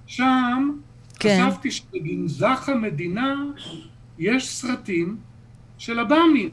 [0.07, 0.71] שם
[1.19, 1.45] כן.
[1.47, 3.35] חשבתי שבגנזך המדינה
[4.19, 5.28] יש סרטים
[5.80, 6.49] של עב"מים.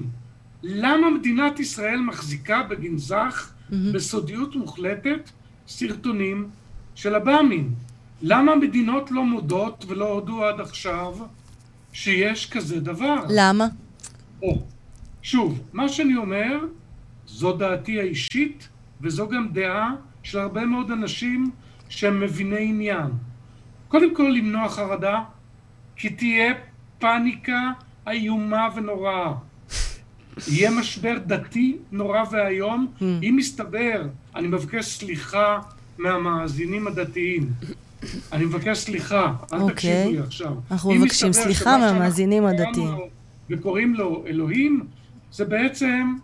[0.62, 5.31] למה מדינת ישראל מחזיקה בגנזך בסודיות מוחלטת
[5.68, 6.49] סרטונים
[6.95, 7.74] של עב"מים?
[8.22, 11.14] למה מדינות לא מודות ולא הודו עד עכשיו
[11.93, 13.16] שיש כזה דבר?
[13.29, 13.66] למה?
[14.43, 14.62] או,
[15.22, 16.59] שוב, מה שאני אומר,
[17.27, 18.68] זו דעתי האישית,
[19.01, 21.51] וזו גם דעה של הרבה מאוד אנשים
[21.89, 23.11] שהם מביני עניין.
[23.89, 25.20] קודם כל למנוע חרדה,
[25.97, 26.55] כי תהיה
[26.99, 27.72] פאניקה
[28.09, 29.33] איומה ונוראה.
[30.49, 32.87] יהיה משבר דתי נורא ואיום.
[33.03, 34.03] אם מסתבר,
[34.37, 35.59] אני מבקש סליחה
[35.99, 37.51] מהמאזינים הדתיים.
[38.33, 39.75] אני מבקש סליחה, אל אוקיי.
[39.75, 40.53] תקשיבו לי עכשיו.
[40.71, 42.89] אנחנו מבקשים סליחה מהמאזינים הדתיים.
[42.89, 43.09] לו
[43.51, 44.87] וקוראים לו אלוהים,
[45.33, 46.15] זה בעצם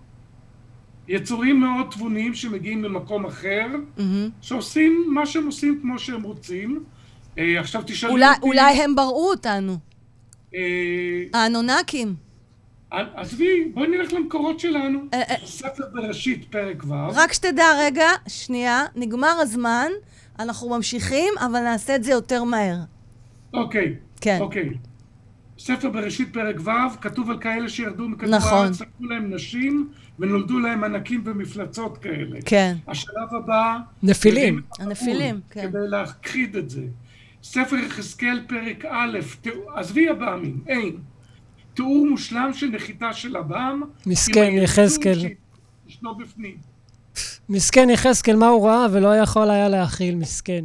[1.09, 3.67] יצורים מאוד תבוניים שמגיעים ממקום אחר,
[3.99, 4.29] מהמם.
[4.41, 6.85] שעושים מה שהם עושים כמו שהם רוצים.
[7.39, 8.41] אה, עכשיו תשאלי אולי, אותי...
[8.43, 9.79] אולי הם בראו אותנו,
[11.35, 12.15] האנונקים.
[12.91, 14.99] עזבי, בואי נלך למקורות שלנו.
[15.15, 15.47] אה, אה.
[15.47, 16.93] ספר בראשית, פרק ו'.
[17.15, 19.89] רק שתדע, רגע, שנייה, נגמר הזמן,
[20.39, 22.77] אנחנו ממשיכים, אבל נעשה את זה יותר מהר.
[23.55, 23.95] אוקיי.
[24.21, 24.39] כן.
[24.41, 24.71] אוקיי.
[25.59, 28.53] ספר בראשית פרק ו', כתוב על כאלה שירדו מכדור נכון.
[28.53, 32.39] הארץ, לקחו להם נשים, ונולדו להם ענקים ומפלצות כאלה.
[32.45, 32.77] כן.
[32.89, 33.79] השלב הבא...
[34.03, 34.63] נפילים.
[34.79, 35.69] הנפילים, כן.
[35.69, 36.83] כדי להכחיד את זה.
[37.43, 39.19] ספר יחזקאל פרק א',
[39.75, 40.97] עזבי עב"מים, אין.
[41.75, 43.83] תיאור מושלם של נחיתה של עב"ם.
[44.07, 45.19] מסכן, יחזקאל.
[45.89, 46.57] שישנו בפנים.
[47.49, 50.65] מסכן יחזקאל, מה הוא ראה ולא יכול היה להכיל, מסכן.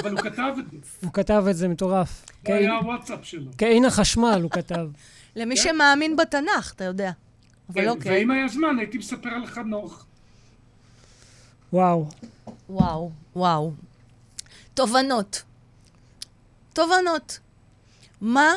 [0.00, 0.76] אבל הוא כתב את זה.
[1.02, 2.24] הוא כתב את זה מטורף.
[2.46, 3.50] זה היה הוואטסאפ שלו.
[3.58, 4.88] כעין החשמל הוא כתב.
[5.36, 7.10] למי שמאמין בתנ"ך, אתה יודע.
[7.68, 8.18] אבל כן, אוקיי.
[8.18, 10.04] ואם היה זמן, הייתי מספר על חנוך.
[11.72, 12.08] וואו.
[12.68, 13.72] וואו, וואו.
[14.74, 15.42] תובנות.
[16.78, 17.38] תובנות.
[18.20, 18.52] מה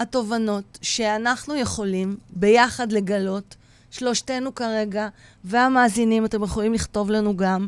[0.00, 3.56] התובנות שאנחנו יכולים ביחד לגלות,
[3.90, 5.08] שלושתנו כרגע,
[5.44, 7.66] והמאזינים, אתם יכולים לכתוב לנו גם.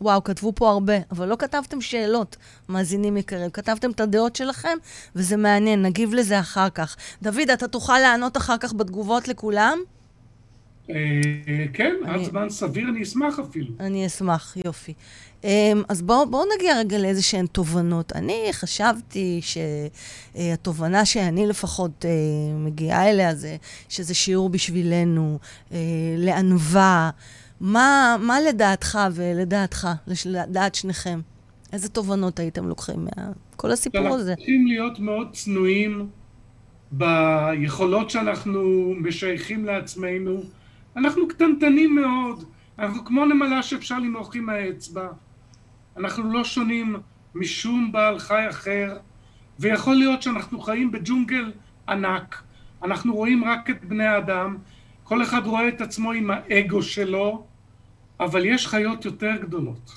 [0.00, 2.36] וואו, כתבו פה הרבה, אבל לא כתבתם שאלות,
[2.68, 3.50] מאזינים יקרים.
[3.50, 4.78] כתבתם את הדעות שלכם,
[5.16, 6.96] וזה מעניין, נגיב לזה אחר כך.
[7.22, 9.78] דוד, אתה תוכל לענות אחר כך בתגובות לכולם?
[10.90, 10.94] אה,
[11.72, 13.68] כן, עד זמן סביר אני אשמח אפילו.
[13.80, 14.94] אני אשמח, יופי.
[15.44, 18.12] אמ, אז בואו בוא נגיע רגע לאיזה שהן תובנות.
[18.12, 22.10] אני חשבתי שהתובנה שאני לפחות אה,
[22.58, 23.56] מגיעה אליה זה
[23.88, 25.38] שזה שיעור בשבילנו,
[25.72, 25.78] אה,
[26.16, 27.10] לענווה.
[27.60, 29.88] מה, מה לדעתך ולדעתך,
[30.26, 31.20] לדעת שניכם?
[31.72, 33.06] איזה תובנות הייתם לוקחים
[33.54, 34.34] מכל הסיפור אנחנו הזה?
[34.36, 36.08] צריכים להיות מאוד צנועים
[36.92, 40.42] ביכולות שאנחנו משייכים לעצמנו.
[40.96, 42.44] אנחנו קטנטנים מאוד,
[42.78, 45.08] אנחנו כמו נמלה שאפשר למרוח עם האצבע.
[45.98, 46.96] אנחנו לא שונים
[47.34, 48.96] משום בעל חי אחר,
[49.58, 51.52] ויכול להיות שאנחנו חיים בג'ונגל
[51.88, 52.42] ענק.
[52.82, 54.56] אנחנו רואים רק את בני האדם,
[55.04, 57.44] כל אחד רואה את עצמו עם האגו שלו,
[58.20, 59.92] אבל יש חיות יותר גדולות.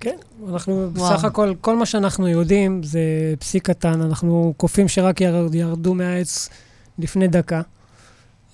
[0.00, 0.16] כן,
[0.48, 1.14] אנחנו וואו.
[1.14, 3.00] בסך הכל, כל מה שאנחנו יודעים זה
[3.38, 6.50] פסיק קטן, אנחנו קופים שרק ירד, ירדו מהעץ
[6.98, 7.62] לפני דקה.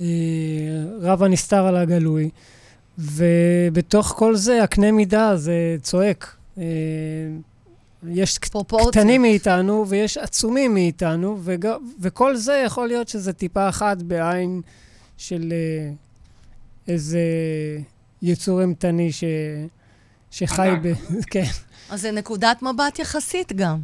[0.01, 0.07] אה,
[1.01, 2.31] רב הנסתר על הגלוי,
[2.99, 6.36] ובתוך כל זה, הקנה מידה זה צועק.
[6.59, 6.64] אה,
[8.09, 9.03] יש פרופורציה.
[9.03, 11.66] קטנים מאיתנו ויש עצומים מאיתנו, וג...
[12.01, 14.61] וכל זה יכול להיות שזה טיפה אחת בעין
[15.16, 15.93] של אה,
[16.88, 17.20] איזה
[18.22, 19.24] יצור אימתני ש...
[20.30, 20.70] שחי.
[20.82, 20.93] ב...
[21.32, 21.51] כן,
[21.90, 23.78] אז זה נקודת מבט יחסית גם.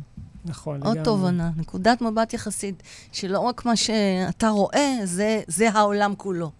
[0.44, 0.82] נכון.
[0.82, 1.04] עוד לגמרי.
[1.04, 2.82] תובנה, נקודת מבט יחסית,
[3.12, 6.50] שלא רק מה שאתה רואה, זה, זה העולם כולו.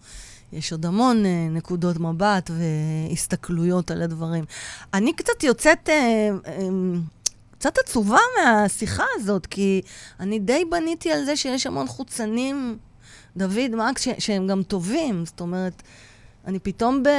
[0.53, 2.51] יש עוד המון אה, נקודות מבט
[3.09, 4.43] והסתכלויות על הדברים.
[4.93, 6.67] אני קצת יוצאת, אה, אה,
[7.51, 9.81] קצת עצובה מהשיחה הזאת, כי
[10.19, 12.77] אני די בניתי על זה שיש המון חוצנים,
[13.37, 15.25] דוד, מקס, ש- שהם גם טובים.
[15.25, 15.83] זאת אומרת,
[16.47, 17.09] אני פתאום ב...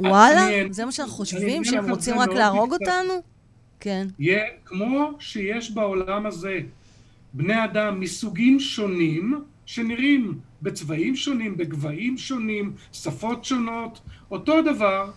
[0.00, 2.72] וואלה, אני- זה מה שאנחנו חושבים, שהם רוצים רק להרוג.
[2.72, 3.14] אותנו?
[3.80, 4.06] כן.
[4.18, 6.58] יהיה, כמו שיש בעולם הזה
[7.32, 14.00] בני אדם מסוגים שונים, שנראים בצבעים שונים, בגבהים שונים, שפות שונות,
[14.30, 15.10] אותו דבר,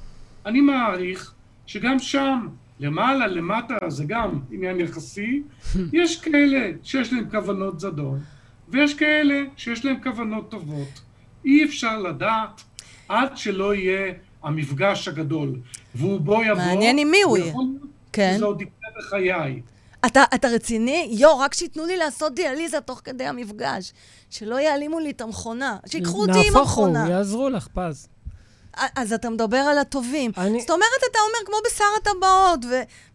[0.46, 1.34] אני מעריך
[1.66, 2.48] שגם שם,
[2.80, 5.44] למעלה, למטה, זה גם עניין יחסי,
[5.94, 8.20] יש כאלה שיש להם כוונות זדון,
[8.70, 11.02] ויש כאלה שיש להם כוונות טובות.
[11.46, 12.62] אי אפשר לדעת
[13.10, 15.56] עד שלא יהיה המפגש הגדול,
[15.96, 16.56] והוא בו יבוא...
[16.56, 17.54] מעניין עם מי הוא יהיה.
[18.14, 18.36] כן.
[18.40, 19.62] זה עוד יקרה בחיי.
[20.06, 21.08] אתה, אתה רציני?
[21.12, 23.94] יו, רק שייתנו לי לעשות דיאליזה תוך כדי המפגש.
[24.30, 25.78] שלא יעלימו לי את המכונה.
[25.86, 27.10] שיקחו אותי עם נהפוך הוא, המכונה.
[27.10, 28.08] יעזרו לך, פז.
[28.96, 30.32] אז אתה מדבר על הטובים.
[30.38, 32.66] אני- זאת אומרת, אתה אומר, כמו בשר הטבעות,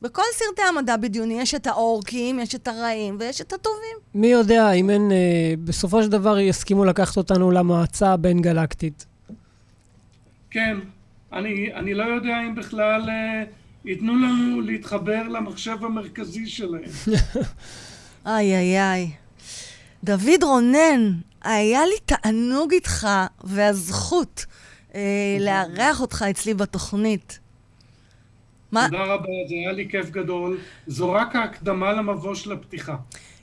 [0.01, 3.97] ובכל סרטי המדע בדיוני יש את האורקים, יש את הרעים ויש את הטובים.
[4.15, 5.17] מי יודע אם אין, אה,
[5.65, 9.07] בסופו של דבר יסכימו לקחת אותנו למועצה הבין-גלקטית.
[10.51, 10.77] כן,
[11.33, 13.45] אני, אני לא יודע אם בכלל אה,
[13.87, 16.91] ייתנו לנו להתחבר למחשב המרכזי שלהם.
[18.27, 19.11] איי, איי, איי.
[20.05, 21.13] דוד רונן,
[21.43, 23.09] היה לי תענוג איתך
[23.45, 24.47] והזכות
[24.95, 25.01] אה,
[25.41, 27.39] לארח אותך אצלי בתוכנית.
[28.73, 28.87] מה?
[28.91, 30.59] תודה רבה, זה היה לי כיף גדול.
[30.87, 32.97] זו רק ההקדמה למבוא של הפתיחה.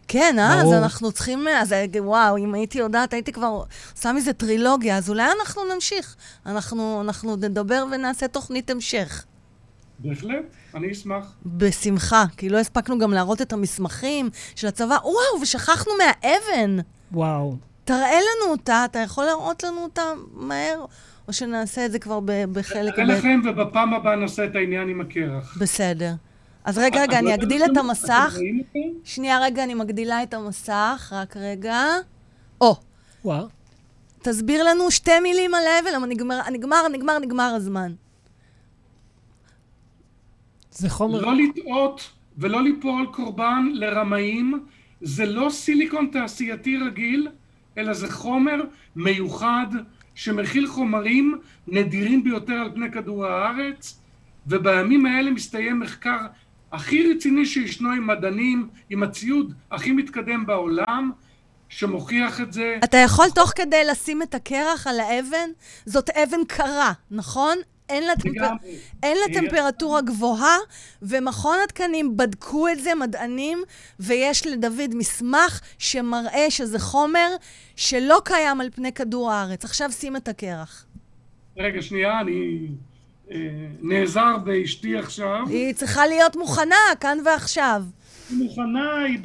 [0.08, 0.62] כן, אה?
[0.62, 0.74] אז.
[0.74, 1.48] אנחנו צריכים...
[1.48, 3.64] אז אה, וואו, אם הייתי יודעת, הייתי כבר
[3.96, 6.16] עושה מזה טרילוגיה, אז אולי אנחנו נמשיך.
[6.46, 9.26] אנחנו, אנחנו נדבר ונעשה תוכנית המשך.
[10.00, 10.44] בהחלט,
[10.76, 11.34] אני אשמח.
[11.46, 14.98] בשמחה, כי לא הספקנו גם להראות את המסמכים של הצבא.
[15.04, 16.78] וואו, ושכחנו מהאבן.
[17.12, 17.56] וואו.
[17.86, 20.02] תראה לנו אותה, אתה יכול להראות לנו אותה
[20.34, 20.86] מהר,
[21.28, 22.20] או שנעשה את זה כבר
[22.52, 23.18] בחלק נראה ב'.
[23.18, 25.58] לכם, ובפעם הבאה נעשה את העניין עם הקרח.
[25.58, 26.14] בסדר.
[26.66, 28.38] אז רגע, רגע, אני אגדיל את המסך.
[29.04, 31.86] שנייה, רגע, אני מגדילה את המסך, רק רגע.
[32.62, 32.76] או,
[33.26, 33.48] וואו.
[34.22, 36.40] תסביר לנו שתי מילים על האבל, נגמר,
[36.90, 37.94] נגמר, נגמר הזמן.
[40.76, 41.22] זה חומר...
[41.22, 44.64] לא לטעות ולא ליפול קורבן לרמאים
[45.02, 47.28] זה לא סיליקון תעשייתי רגיל,
[47.78, 48.64] אלא זה חומר
[48.96, 49.68] מיוחד
[50.16, 54.00] שמכיל חומרים נדירים ביותר על פני כדור הארץ,
[54.48, 56.18] ובימים האלה מסתיים מחקר
[56.72, 61.12] הכי רציני שישנו עם מדענים, עם הציוד הכי מתקדם בעולם,
[61.70, 62.78] שמוכיח את זה.
[62.84, 65.50] אתה יכול תוך כדי לשים את הקרח על האבן?
[65.86, 67.58] זאת אבן קרה, נכון?
[67.90, 68.62] אין לה, טמפ...
[69.04, 70.58] אין לה טמפרטורה גבוהה,
[71.02, 73.64] ומכון התקנים בדקו את זה, מדענים,
[74.00, 77.28] ויש לדוד מסמך שמראה שזה חומר
[77.76, 79.66] שלא קיים על פני כדור הארץ.
[79.66, 80.86] עכשיו שים את הקרח.
[81.58, 82.68] רגע, שנייה, אני
[83.32, 83.38] אה,
[83.82, 85.40] נעזר באשתי עכשיו.
[85.50, 87.84] היא צריכה להיות מוכנה, כאן ועכשיו.
[88.30, 89.20] היא מוכנה, היא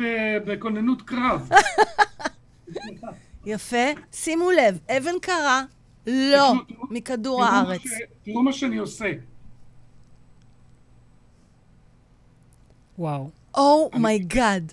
[0.45, 1.49] בכוננות קרב.
[3.47, 3.87] יפה.
[4.13, 5.63] שימו לב, אבן קרה,
[6.09, 6.55] לא,
[6.91, 7.83] מכדור הארץ.
[8.25, 9.13] תראו מה שאני עושה.
[12.99, 13.31] וואו.
[13.55, 14.73] oh my god.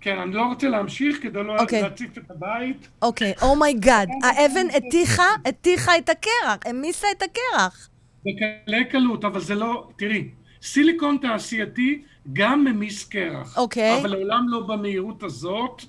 [0.00, 1.60] כן, אני לא רוצה להמשיך כדי לא okay.
[1.60, 1.82] אוקיי.
[1.82, 2.88] להציף את הבית.
[3.02, 4.08] אוקיי, oh my god.
[4.22, 7.88] האבן התיכה, התיכה את הקרח, המיסה את הקרח.
[8.20, 9.88] בקלי קלות, אבל זה לא...
[9.96, 10.28] תראי,
[10.62, 12.02] סיליקון תעשייתי
[12.32, 13.58] גם ממיס קרח.
[13.58, 13.96] אוקיי.
[13.96, 14.00] Okay.
[14.00, 15.82] אבל לעולם לא במהירות הזאת,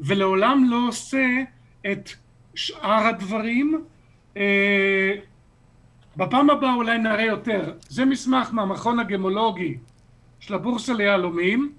[0.00, 1.26] ולעולם לא עושה
[1.92, 2.10] את
[2.60, 3.84] שאר הדברים.
[4.36, 5.12] אה,
[6.16, 7.72] בפעם הבאה אולי נראה יותר.
[7.88, 9.76] זה מסמך מהמכון הגמולוגי
[10.40, 11.72] של הבורסה ליהלומים.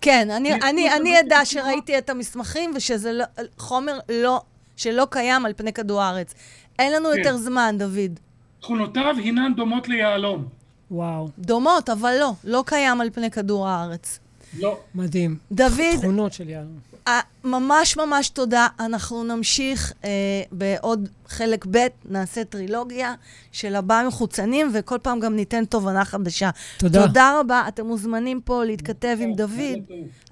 [0.00, 3.24] כן, אני, אני, אני אדע שראיתי את המסמכים ושזה לא,
[3.58, 4.40] חומר לא,
[4.76, 6.34] שלא קיים על פני כדור הארץ.
[6.78, 7.18] אין לנו כן.
[7.18, 8.20] יותר זמן, דוד.
[8.60, 10.48] תכונותיו הינן דומות ליהלום.
[10.90, 11.28] וואו.
[11.38, 14.20] דומות, אבל לא, לא קיים על פני כדור הארץ.
[14.58, 14.78] לא.
[14.94, 15.36] מדהים.
[15.52, 15.96] דוד...
[16.00, 16.95] תכונות של יהלום.
[17.44, 18.66] ממש ממש תודה.
[18.80, 20.10] אנחנו נמשיך אה,
[20.52, 23.14] בעוד חלק ב', נעשה טרילוגיה
[23.52, 26.50] של הבאים מחוצנים, וכל פעם גם ניתן תובנה חדשה.
[26.78, 27.06] תודה.
[27.06, 27.64] תודה רבה.
[27.68, 29.78] אתם מוזמנים פה להתכתב עם דוד.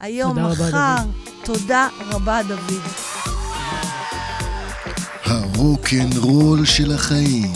[0.00, 0.96] היום, מחר.
[1.44, 2.82] תודה רבה, דוד.
[5.24, 7.52] הרוקנרול של החיים.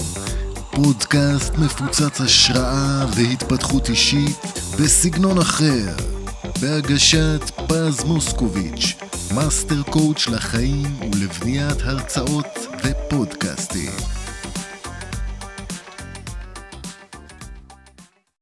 [0.70, 4.36] פודקאסט מפוצץ השראה והתפתחות אישית
[4.80, 6.17] בסגנון אחר.
[6.60, 8.94] בהגשת פז מוסקוביץ',
[9.34, 14.17] master coach לחיים ולבניית הרצאות ופודקאסטים.